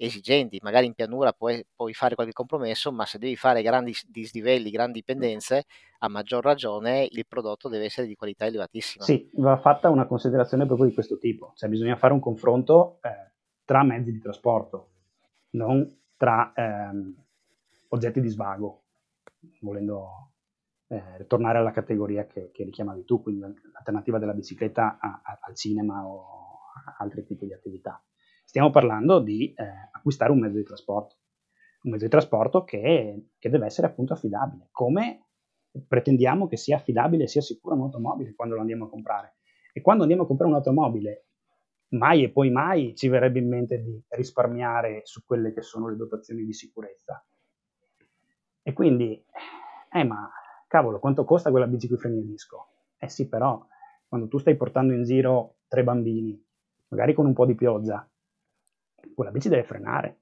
[0.00, 4.70] esigenti, magari in pianura puoi, puoi, fare qualche compromesso, ma se devi fare grandi dislivelli,
[4.70, 5.64] grandi pendenze,
[5.98, 9.04] a maggior ragione il prodotto deve essere di qualità elevatissima.
[9.04, 13.32] Sì, va fatta una considerazione proprio di questo tipo, cioè bisogna fare un confronto eh,
[13.64, 14.90] tra mezzi di trasporto,
[15.50, 17.14] non tra ehm,
[17.90, 18.82] oggetti di svago,
[19.60, 20.32] volendo
[20.88, 25.54] eh, tornare alla categoria che, che, richiamavi tu, quindi l'alternativa della bicicletta a, a, al
[25.54, 26.24] cinema o
[26.84, 28.02] a altri tipi di attività.
[28.44, 31.16] Stiamo parlando di eh, acquistare un mezzo di trasporto,
[31.82, 35.26] un mezzo di trasporto che, che, deve essere appunto affidabile, come
[35.86, 39.36] pretendiamo che sia affidabile e sia sicura un'automobile quando lo andiamo a comprare.
[39.72, 41.27] E quando andiamo a comprare un'automobile,
[41.90, 45.96] mai e poi mai ci verrebbe in mente di risparmiare su quelle che sono le
[45.96, 47.24] dotazioni di sicurezza.
[48.62, 49.24] E quindi,
[49.92, 50.30] eh ma
[50.66, 52.68] cavolo, quanto costa quella bici con freni a disco?
[52.98, 53.66] Eh sì, però,
[54.06, 56.38] quando tu stai portando in giro tre bambini,
[56.88, 58.06] magari con un po' di pioggia,
[59.14, 60.18] quella bici deve frenare.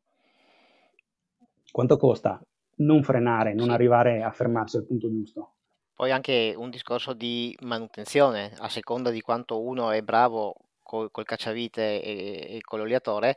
[1.72, 2.40] Quanto costa
[2.76, 5.52] non frenare, non arrivare a fermarsi al punto giusto?
[5.94, 10.54] Poi anche un discorso di manutenzione, a seconda di quanto uno è bravo
[10.86, 13.36] col, col cacciavite e, e con l'oliatore,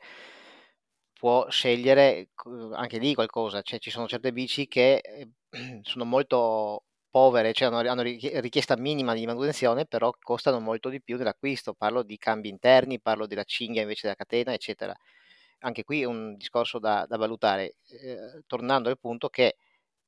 [1.14, 2.30] può scegliere
[2.74, 5.30] anche lì qualcosa, cioè ci sono certe bici che eh,
[5.84, 11.74] sono molto povere, cioè hanno, richiesta minima di manutenzione, però costano molto di più nell'acquisto.
[11.74, 14.96] Parlo di cambi interni, parlo della cinghia invece della catena, eccetera.
[15.60, 19.58] Anche qui è un discorso da, da valutare, eh, tornando al punto che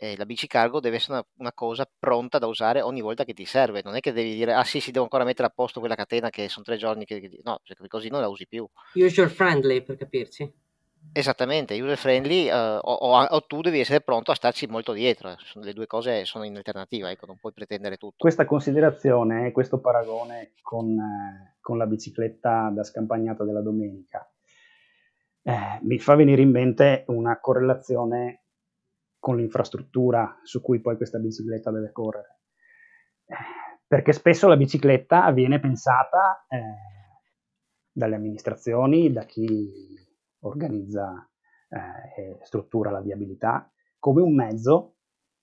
[0.01, 3.33] eh, la bici cargo deve essere una, una, cosa pronta da usare ogni volta che
[3.33, 5.79] ti serve, non è che devi dire ah sì, sì, devo ancora mettere a posto
[5.79, 7.39] quella catena che sono tre giorni che...
[7.43, 8.67] no, così non la usi più.
[8.95, 10.51] User friendly per capirci.
[11.13, 15.35] Esattamente, user friendly eh, o, o, o, tu devi essere pronto a starci molto dietro,
[15.53, 18.15] le due cose sono in alternativa, ecco, non puoi pretendere tutto.
[18.17, 24.27] Questa considerazione, questo paragone con, eh, con la bicicletta da scampagnata della domenica,
[25.43, 28.40] eh, mi fa venire in mente una correlazione
[29.21, 32.39] con l'infrastruttura su cui poi questa bicicletta deve correre.
[33.87, 36.59] Perché spesso la bicicletta viene pensata eh,
[37.91, 39.71] dalle amministrazioni, da chi
[40.39, 41.29] organizza
[41.69, 44.95] eh, e struttura la viabilità, come un mezzo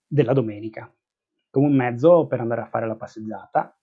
[0.09, 0.93] della domenica,
[1.49, 3.79] come un mezzo per andare a fare la passeggiata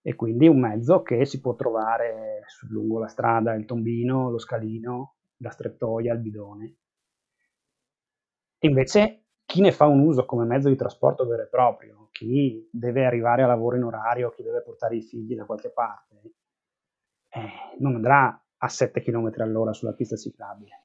[0.00, 5.16] e quindi un mezzo che si può trovare lungo la strada, il tombino, lo scalino,
[5.42, 6.76] la strettoia, il bidone.
[8.60, 13.06] Invece chi ne fa un uso come mezzo di trasporto vero e proprio, chi deve
[13.06, 16.20] arrivare a lavoro in orario, chi deve portare i figli da qualche parte,
[17.30, 20.84] eh, non andrà a 7 km all'ora sulla pista ciclabile.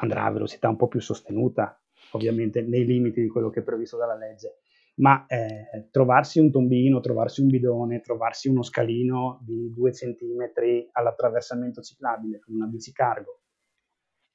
[0.00, 1.78] Andrà a velocità un po' più sostenuta,
[2.12, 4.60] ovviamente nei limiti di quello che è previsto dalla legge,
[4.96, 10.52] ma eh, trovarsi un tombino, trovarsi un bidone, trovarsi uno scalino di 2 cm
[10.92, 13.42] all'attraversamento ciclabile con una bici cargo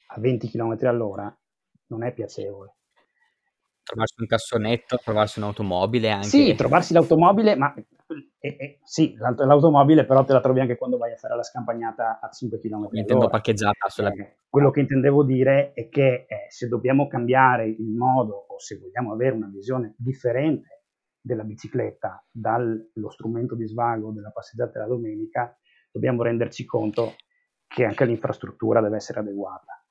[0.08, 1.38] a 20 km all'ora
[1.94, 2.76] non è piacevole.
[3.84, 6.28] Trovarsi un cassonetto, trovarsi un'automobile anche.
[6.28, 7.74] Sì, trovarsi l'automobile, ma
[8.40, 12.20] e, e, sì, l'automobile però te la trovi anche quando vai a fare la scampagnata
[12.22, 14.10] a 5 km Intendo parcheggiata sulla...
[14.10, 18.78] Eh, quello che intendevo dire è che eh, se dobbiamo cambiare il modo o se
[18.78, 20.84] vogliamo avere una visione differente
[21.20, 25.58] della bicicletta dallo strumento di svago della passeggiata della domenica,
[25.92, 27.16] dobbiamo renderci conto
[27.66, 29.84] che anche l'infrastruttura deve essere adeguata.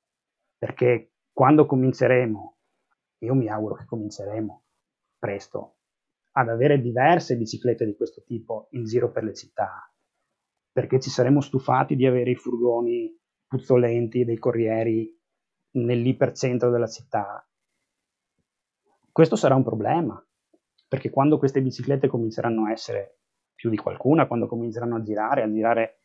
[0.59, 2.57] Perché quando cominceremo,
[3.19, 4.65] io mi auguro che cominceremo
[5.19, 5.77] presto
[6.33, 9.91] ad avere diverse biciclette di questo tipo in giro per le città,
[10.71, 15.19] perché ci saremmo stufati di avere i furgoni puzzolenti dei corrieri
[15.73, 17.47] nell'ipercentro della città.
[19.11, 20.23] Questo sarà un problema,
[20.89, 23.21] perché quando queste biciclette cominceranno a essere
[23.55, 26.01] più di qualcuna, quando cominceranno a girare, a girare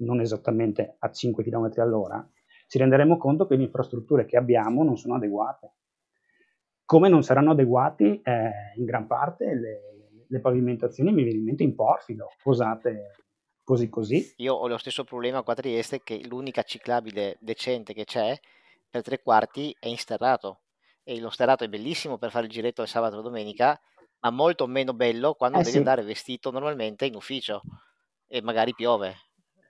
[0.00, 2.26] non esattamente a 5 km all'ora,
[2.68, 5.72] ci renderemo conto che le infrastrutture che abbiamo non sono adeguate
[6.88, 9.80] come non saranno adeguati eh, in gran parte le,
[10.26, 13.10] le, pavimentazioni, mi viene in mente in porfido, posate
[13.62, 14.32] così così.
[14.36, 18.34] Io ho lo stesso problema qua a Trieste che l'unica ciclabile decente che c'è
[18.88, 20.60] per tre quarti è installato
[21.02, 23.78] e lo sterrato è bellissimo per fare il giretto il sabato o domenica,
[24.20, 25.76] ma molto meno bello quando Eh devi sì.
[25.76, 27.60] andare vestito normalmente in ufficio
[28.26, 29.14] e magari piove.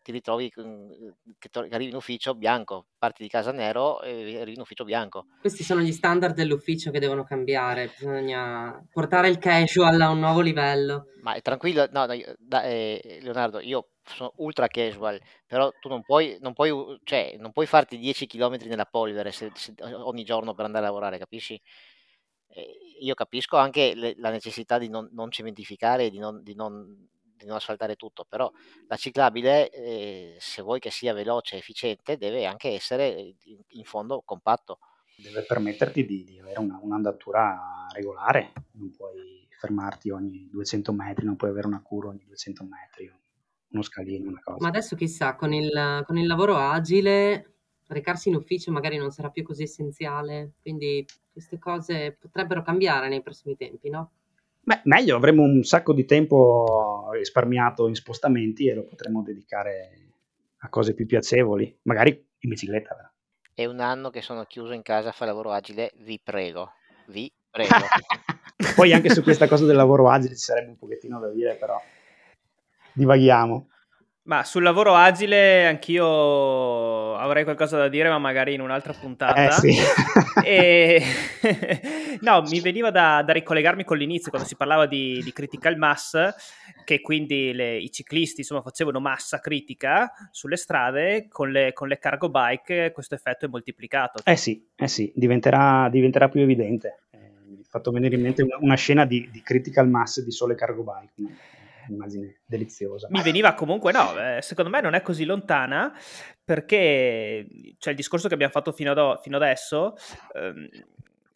[0.08, 0.90] Ti ritrovi mm,
[1.38, 4.84] che, to- che arrivi in ufficio bianco, parti di casa nero e arrivi in ufficio
[4.84, 5.26] bianco.
[5.38, 10.40] Questi sono gli standard dell'ufficio che devono cambiare, bisogna portare il casual a un nuovo
[10.40, 11.08] livello.
[11.20, 15.88] Ma è tranquillo, no, no, io- da- eh, Leonardo, io sono ultra casual, però tu
[15.90, 20.24] non puoi, non puoi, cioè, non puoi farti 10 km nella polvere se- se- ogni
[20.24, 21.60] giorno per andare a lavorare, capisci?
[22.46, 27.08] Eh, io capisco anche le- la necessità di non, non cementificare di non, di non-
[27.38, 28.50] di non asfaltare tutto, però
[28.86, 33.60] la ciclabile, eh, se vuoi che sia veloce e efficiente, deve anche essere eh, in,
[33.68, 34.78] in fondo compatto.
[35.16, 41.36] Deve permetterti di, di avere una, un'andatura regolare, non puoi fermarti ogni 200 metri, non
[41.36, 43.12] puoi avere una curva ogni 200 metri,
[43.70, 44.58] uno scalino, una cosa.
[44.60, 47.54] Ma adesso chissà, con il, con il lavoro agile,
[47.88, 53.22] recarsi in ufficio magari non sarà più così essenziale, quindi queste cose potrebbero cambiare nei
[53.22, 54.12] prossimi tempi, no?
[54.68, 60.10] Beh, meglio, avremo un sacco di tempo risparmiato in spostamenti e lo potremo dedicare
[60.58, 62.10] a cose più piacevoli, magari
[62.40, 62.94] in bicicletta.
[62.94, 63.08] però.
[63.54, 66.72] È un anno che sono chiuso in casa a fare lavoro agile, vi prego,
[67.06, 67.72] vi prego.
[68.76, 71.80] Poi anche su questa cosa del lavoro agile ci sarebbe un pochettino da dire, però
[72.92, 73.70] divaghiamo.
[74.28, 79.46] Ma sul lavoro agile anch'io avrei qualcosa da dire, ma magari in un'altra puntata.
[79.46, 79.74] Eh sì.
[80.44, 81.02] E...
[82.20, 86.28] no, mi veniva da, da ricollegarmi con l'inizio, quando si parlava di, di critical mass,
[86.84, 91.98] che quindi le- i ciclisti insomma, facevano massa critica sulle strade, con le, con le
[91.98, 94.20] cargo bike questo effetto è moltiplicato.
[94.24, 96.98] Eh sì, eh sì, diventerà, diventerà più evidente.
[97.12, 100.32] Eh, mi ha fatto venire in mente una, una scena di, di critical mass di
[100.32, 101.32] sole cargo bike,
[101.88, 101.94] no?
[101.96, 103.08] immagine deliziosa.
[103.10, 105.92] Mi veniva comunque, no, eh, secondo me non è così lontana
[106.44, 107.46] perché
[107.78, 109.94] cioè, il discorso che abbiamo fatto fino, ad, fino adesso,
[110.34, 110.68] ehm,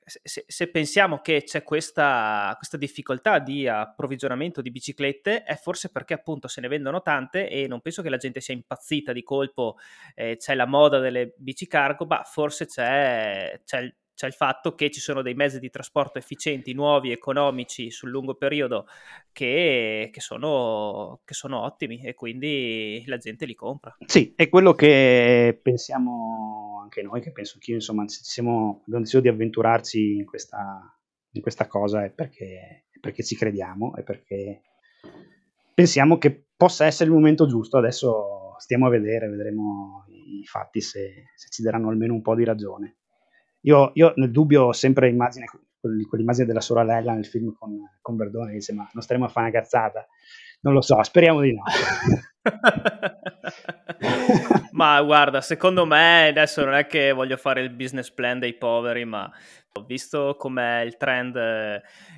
[0.04, 6.14] se, se, pensiamo che c'è questa, questa, difficoltà di approvvigionamento di biciclette è forse perché
[6.14, 9.76] appunto se ne vendono tante e non penso che la gente sia impazzita di colpo,
[10.14, 14.88] eh, c'è la moda delle bici cargo, ma forse c'è, c'è c'è il fatto che
[14.92, 18.86] ci sono dei mezzi di trasporto efficienti, nuovi, economici sul lungo periodo
[19.32, 23.96] che, che, sono, che sono ottimi e quindi la gente li compra.
[24.06, 29.26] Sì, è quello che pensiamo anche noi, che penso anch'io, insomma, siamo, abbiamo deciso di
[29.26, 30.96] avventurarci in questa,
[31.32, 34.62] in questa cosa è perché, è perché ci crediamo e perché
[35.74, 37.76] pensiamo che possa essere il momento giusto.
[37.76, 42.44] Adesso stiamo a vedere, vedremo i fatti se, se ci daranno almeno un po' di
[42.44, 42.98] ragione.
[43.62, 45.46] Io, io, nel dubbio ho sempre immagine,
[46.08, 49.48] quell'immagine della sorella nel film con, con Verdone che dice ma non staremo a fare
[49.48, 50.06] una cazzata.
[50.60, 51.62] Non lo so, speriamo di no.
[54.72, 59.04] Ma guarda, secondo me adesso non è che voglio fare il business plan dei poveri
[59.04, 59.30] ma
[59.74, 61.36] ho visto com'è il trend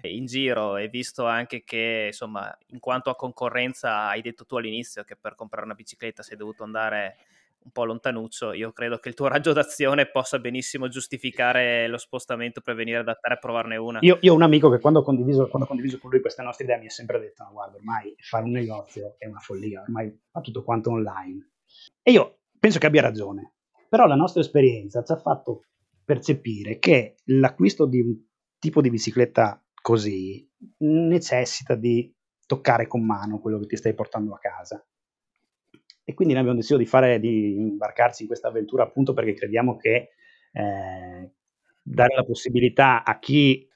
[0.03, 5.05] in giro e visto anche che insomma in quanto a concorrenza hai detto tu all'inizio
[5.05, 7.16] che per comprare una bicicletta sei dovuto andare
[7.64, 12.60] un po' lontanuccio, io credo che il tuo raggio d'azione possa benissimo giustificare lo spostamento
[12.60, 14.00] per venire da te a provarne una.
[14.02, 16.42] Io, io ho un amico che quando ho, condiviso, quando ho condiviso con lui queste
[16.42, 19.80] nostre idee mi ha sempre detto, no, guarda, ormai fare un negozio è una follia,
[19.80, 21.52] ormai fa tutto quanto online.
[22.02, 23.54] E io penso che abbia ragione,
[23.88, 25.64] però la nostra esperienza ci ha fatto
[26.04, 28.14] percepire che l'acquisto di un
[28.58, 30.46] tipo di bicicletta così
[30.78, 32.14] necessita di
[32.46, 34.84] toccare con mano quello che ti stai portando a casa
[36.05, 39.76] e quindi noi abbiamo deciso di, fare, di imbarcarci in questa avventura appunto perché crediamo
[39.76, 40.11] che
[40.52, 41.32] eh,
[41.82, 43.66] dare la possibilità a chi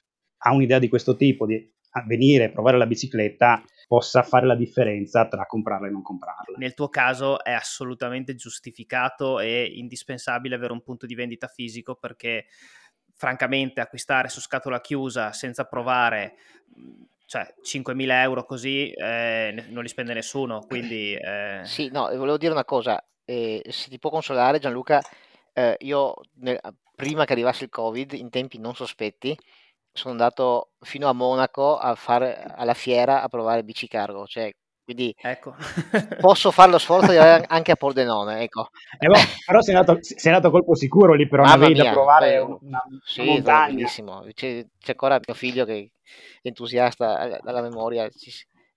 [0.41, 1.73] ha un'idea di questo tipo di
[2.07, 6.57] venire a provare la bicicletta possa fare la differenza tra comprarla e non comprarla.
[6.57, 12.45] Nel tuo caso è assolutamente giustificato e indispensabile avere un punto di vendita fisico perché
[13.15, 16.35] francamente acquistare su scatola chiusa senza provare
[17.29, 21.13] cioè 5.000 euro così eh, non li spende nessuno, quindi...
[21.13, 21.61] Eh...
[21.63, 24.99] Sì, no, volevo dire una cosa, eh, se ti può consolare Gianluca,
[25.53, 26.59] eh, io nel,
[26.95, 29.37] prima che arrivasse il Covid, in tempi non sospetti,
[29.91, 34.51] sono andato fino a Monaco a fare alla fiera a provare bici cargo, cioè
[34.89, 35.53] quindi ecco.
[36.19, 38.69] posso fare lo sforzo di andare anche a Pordenone, ecco.
[38.97, 41.83] Eh, boh, però sei andato, sei andato a colpo sicuro lì, però Mamma avevi mia,
[41.83, 43.75] da provare poi, una, sì, una montagna.
[43.75, 44.25] bellissimo.
[44.33, 45.91] C'è, c'è, ancora mio figlio che
[46.41, 48.09] è entusiasta dalla memoria.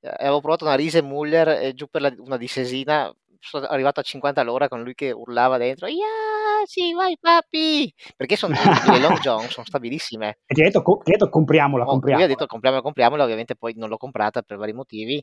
[0.03, 3.11] Avevo provato una Riese Muller e giù per la, una disesina,
[3.43, 7.93] sono arrivato a 50 all'ora con lui che urlava dentro, yeah, sì, vai papi!
[8.17, 10.39] Perché sono le long john, sono stabilissime.
[10.47, 12.25] E ti ha detto, ti ha detto compriamola, oh, compriamola.
[12.25, 15.23] Lui ha detto compriamola, compriamola, ovviamente poi non l'ho comprata per vari motivi.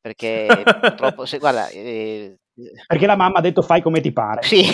[0.00, 0.46] perché
[0.80, 1.68] purtroppo, se, guarda...
[1.68, 2.38] Eh,
[2.86, 4.42] perché la mamma ha detto fai come ti pare.
[4.42, 4.64] Sì.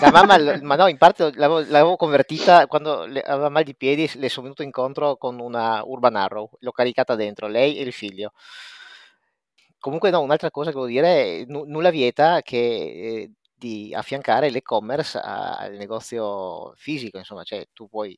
[0.00, 4.10] la mamma, ma no, in parte l'avevo, l'avevo convertita quando le, aveva mal di piedi,
[4.14, 8.32] le sono venuto incontro con una Urban Arrow, l'ho caricata dentro, lei e il figlio.
[9.82, 15.18] Comunque no, un'altra cosa che volevo dire, n- nulla vieta che eh, di affiancare l'e-commerce
[15.18, 18.16] al negozio fisico, insomma, cioè tu puoi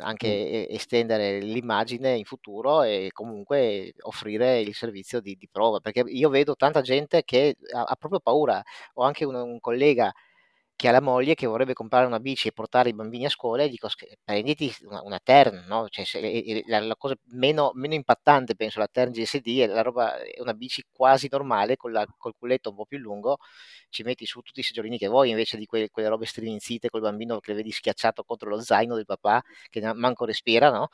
[0.00, 0.74] anche mm.
[0.74, 6.56] estendere l'immagine in futuro e comunque offrire il servizio di, di prova, perché io vedo
[6.56, 8.62] tanta gente che ha, ha proprio paura,
[8.94, 10.12] ho anche un, un collega
[10.82, 13.62] che ha la moglie che vorrebbe comprare una bici e portare i bambini a scuola
[13.62, 13.86] e dico
[14.24, 15.86] prenditi una, una Tern, no?
[15.88, 20.20] cioè, se, la, la, cosa meno, meno, impattante penso la Tern GSD è, la roba,
[20.20, 23.38] è una bici quasi normale con la, col culetto un po' più lungo,
[23.90, 27.02] ci metti su tutti i seggiolini che vuoi invece di que, quelle robe striminzite col
[27.02, 30.88] bambino che vedi schiacciato contro lo zaino del papà che manco respira, no?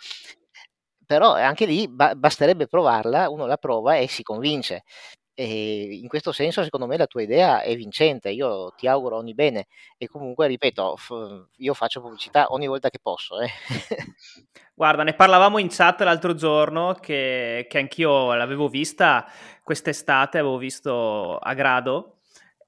[1.06, 4.84] però anche lì ba- basterebbe provarla, uno la prova e si convince.
[5.40, 8.28] E in questo senso, secondo me, la tua idea è vincente.
[8.30, 9.68] Io ti auguro ogni bene.
[9.96, 13.38] E comunque, ripeto, f- io faccio pubblicità ogni volta che posso.
[13.38, 13.48] Eh.
[14.74, 19.30] Guarda, ne parlavamo in chat l'altro giorno che, che anch'io l'avevo vista
[19.62, 22.14] quest'estate, avevo visto a Grado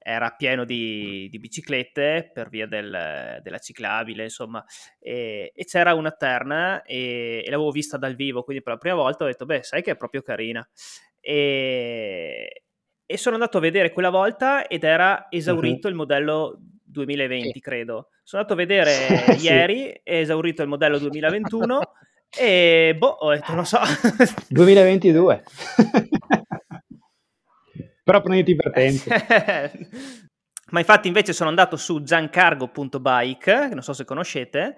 [0.03, 4.65] era pieno di, di biciclette per via del, della ciclabile, insomma,
[4.99, 8.95] e, e c'era una terna e, e, l'avevo vista dal vivo, quindi per la prima
[8.95, 10.67] volta ho detto, beh, sai che è proprio carina.
[11.19, 12.60] E,
[13.11, 15.93] e sono andato a vedere quella volta ed era esaurito uh-huh.
[15.93, 17.59] il modello 2020, sì.
[17.59, 18.09] credo.
[18.23, 18.91] Sono andato a vedere
[19.37, 19.45] sì.
[19.45, 21.79] ieri, è esaurito il modello 2021
[22.37, 23.79] e boh, ho detto, non so.
[24.47, 25.43] 2022.
[28.03, 29.09] Però prenditi per tempo.
[30.71, 34.77] Ma infatti invece sono andato su giancargo.bike, che non so se conoscete,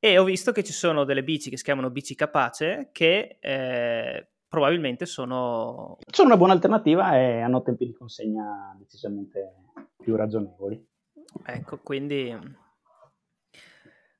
[0.00, 4.28] e ho visto che ci sono delle bici che si chiamano bici capace che eh,
[4.48, 5.98] probabilmente sono...
[6.10, 9.54] Sono una buona alternativa e hanno tempi di consegna decisamente
[9.96, 10.84] più ragionevoli.
[11.44, 12.36] Ecco, quindi...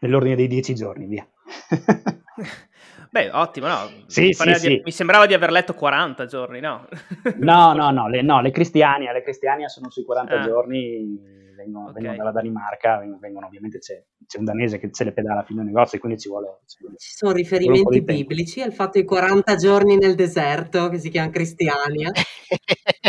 [0.00, 1.26] Nell'ordine dei dieci giorni, via.
[3.10, 3.90] Beh, ottimo, no?
[4.06, 4.82] Sì, mi, sì, sì.
[4.84, 6.86] mi, sembrava di aver letto 40 giorni, no?
[7.38, 10.44] no, no, no, le, no, le Cristiania, le Cristiania sono sui 40 ah.
[10.44, 11.18] giorni,
[11.56, 12.02] vengono, okay.
[12.02, 15.66] vengono, dalla Danimarca, vengono, ovviamente c'è, c'è, un danese che se le pedala fino al
[15.66, 16.60] negozio, quindi ci vuole...
[16.66, 21.08] Ci, vuole, ci sono riferimenti biblici al fatto di 40 giorni nel deserto, che si
[21.08, 22.10] chiama Cristiania.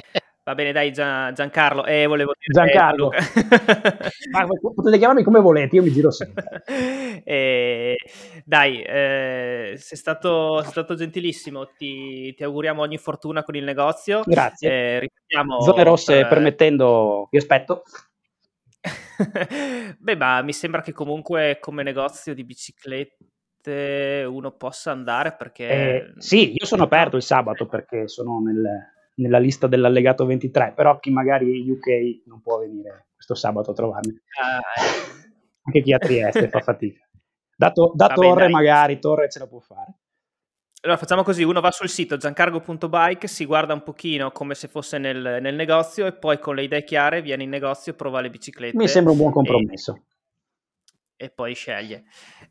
[0.49, 1.85] Va bene, dai Gian, Giancarlo.
[1.85, 3.11] Eh, volevo dire Giancarlo.
[4.31, 6.63] Ma potete chiamarmi come volete, io mi giro sempre.
[7.23, 7.95] eh,
[8.45, 11.67] dai, eh, sei, stato, sei, stato, gentilissimo.
[11.77, 14.23] Ti, ti, auguriamo ogni fortuna con il negozio.
[14.25, 14.71] Grazie.
[14.71, 16.29] Eh, ripetiamo, Zone rosse per...
[16.29, 17.83] permettendo, vi aspetto.
[19.99, 25.67] Beh, ma mi sembra che comunque come negozio di biciclette uno possa andare perché...
[25.67, 30.99] Eh, sì, io sono aperto il sabato perché sono nel nella lista dell'allegato 23, però
[30.99, 34.19] chi magari UK non può venire questo sabato a trovarmi.
[34.41, 34.61] Ah.
[35.63, 37.07] Anche chi a Trieste fa fatica.
[37.55, 39.93] Da, to- da Torre bene, magari, Torre ce la può fare.
[40.81, 44.97] Allora facciamo così, uno va sul sito giancargo.bike, si guarda un pochino come se fosse
[44.97, 48.29] nel, nel, negozio e poi con le idee chiare viene in negozio e prova le
[48.29, 48.77] biciclette.
[48.77, 49.93] Mi sembra un buon compromesso.
[49.93, 50.08] E
[51.21, 52.05] e poi sceglie.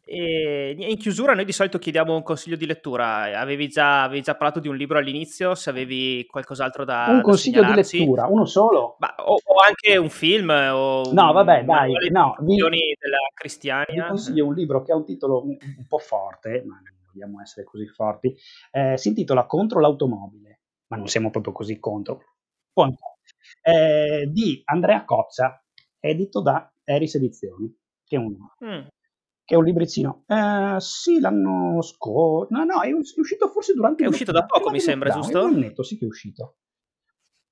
[0.05, 3.41] E in chiusura noi di solito chiediamo un consiglio di lettura.
[3.41, 7.62] Avevi già, avevi già parlato di un libro all'inizio, se avevi qualcos'altro da Un consiglio
[7.62, 8.97] da di lettura, uno solo?
[8.99, 14.03] Ma, o, o, anche un film o No, vabbè, dai, no, vi, della Cristiania.
[14.03, 17.41] Vi consiglio un libro che ha un titolo un, un po' forte, ma non vogliamo
[17.41, 18.37] essere così forti.
[18.71, 22.21] Eh, si intitola Contro l'automobile, ma non siamo proprio così contro.
[23.62, 25.64] Eh, di Andrea Cozza,
[25.99, 27.75] edito da Eris Edizioni
[28.09, 28.35] che è un,
[28.65, 28.87] mm.
[29.45, 30.25] che è un libricino.
[30.27, 32.53] Eh, sì, l'anno scorso.
[32.53, 34.05] No, no, è, uscito forse durante...
[34.05, 35.41] È uscito da poco, mi sembra, giusto?
[35.41, 36.57] È un netto, sì che è uscito.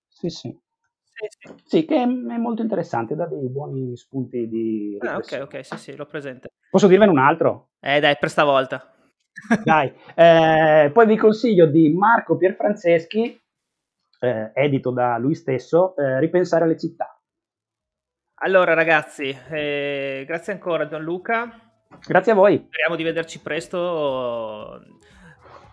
[0.08, 0.58] Sì, sì.
[1.16, 1.54] Sì, sì.
[1.64, 4.98] sì, che è, è, molto interessante, dà dei buoni spunti di...
[5.00, 6.50] Ah, ok, ok, sì, sì, l'ho presente.
[6.68, 7.70] Posso dirvene un altro?
[7.80, 8.92] Eh, dai, per stavolta.
[9.64, 13.40] dai, eh, poi vi consiglio di Marco Pierfranceschi,
[14.20, 17.15] eh, edito da lui stesso, eh, Ripensare alle città.
[18.40, 21.58] Allora ragazzi, eh, grazie ancora Gianluca.
[22.06, 22.62] Grazie a voi.
[22.66, 24.80] Speriamo di vederci presto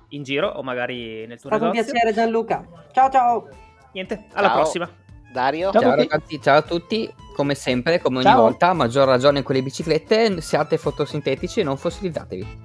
[0.10, 1.82] in giro o magari nel tuo È stato negozio.
[1.82, 2.66] un piacere Gianluca.
[2.94, 3.50] Ciao ciao.
[3.92, 4.56] Niente, alla ciao.
[4.58, 4.90] prossima.
[5.34, 5.72] Dario.
[5.72, 7.14] Ciao, ciao ragazzi, ciao a tutti.
[7.36, 8.42] Come sempre, come ogni ciao.
[8.42, 12.62] volta, a maggior ragione con le biciclette, siate fotosintetici e non fossilizzatevi.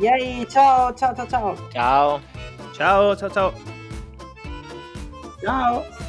[0.00, 1.68] Yay, ciao, ciao, ciao, ciao.
[1.70, 2.20] Ciao.
[2.72, 3.52] Ciao, ciao, ciao.
[5.42, 6.03] Ciao.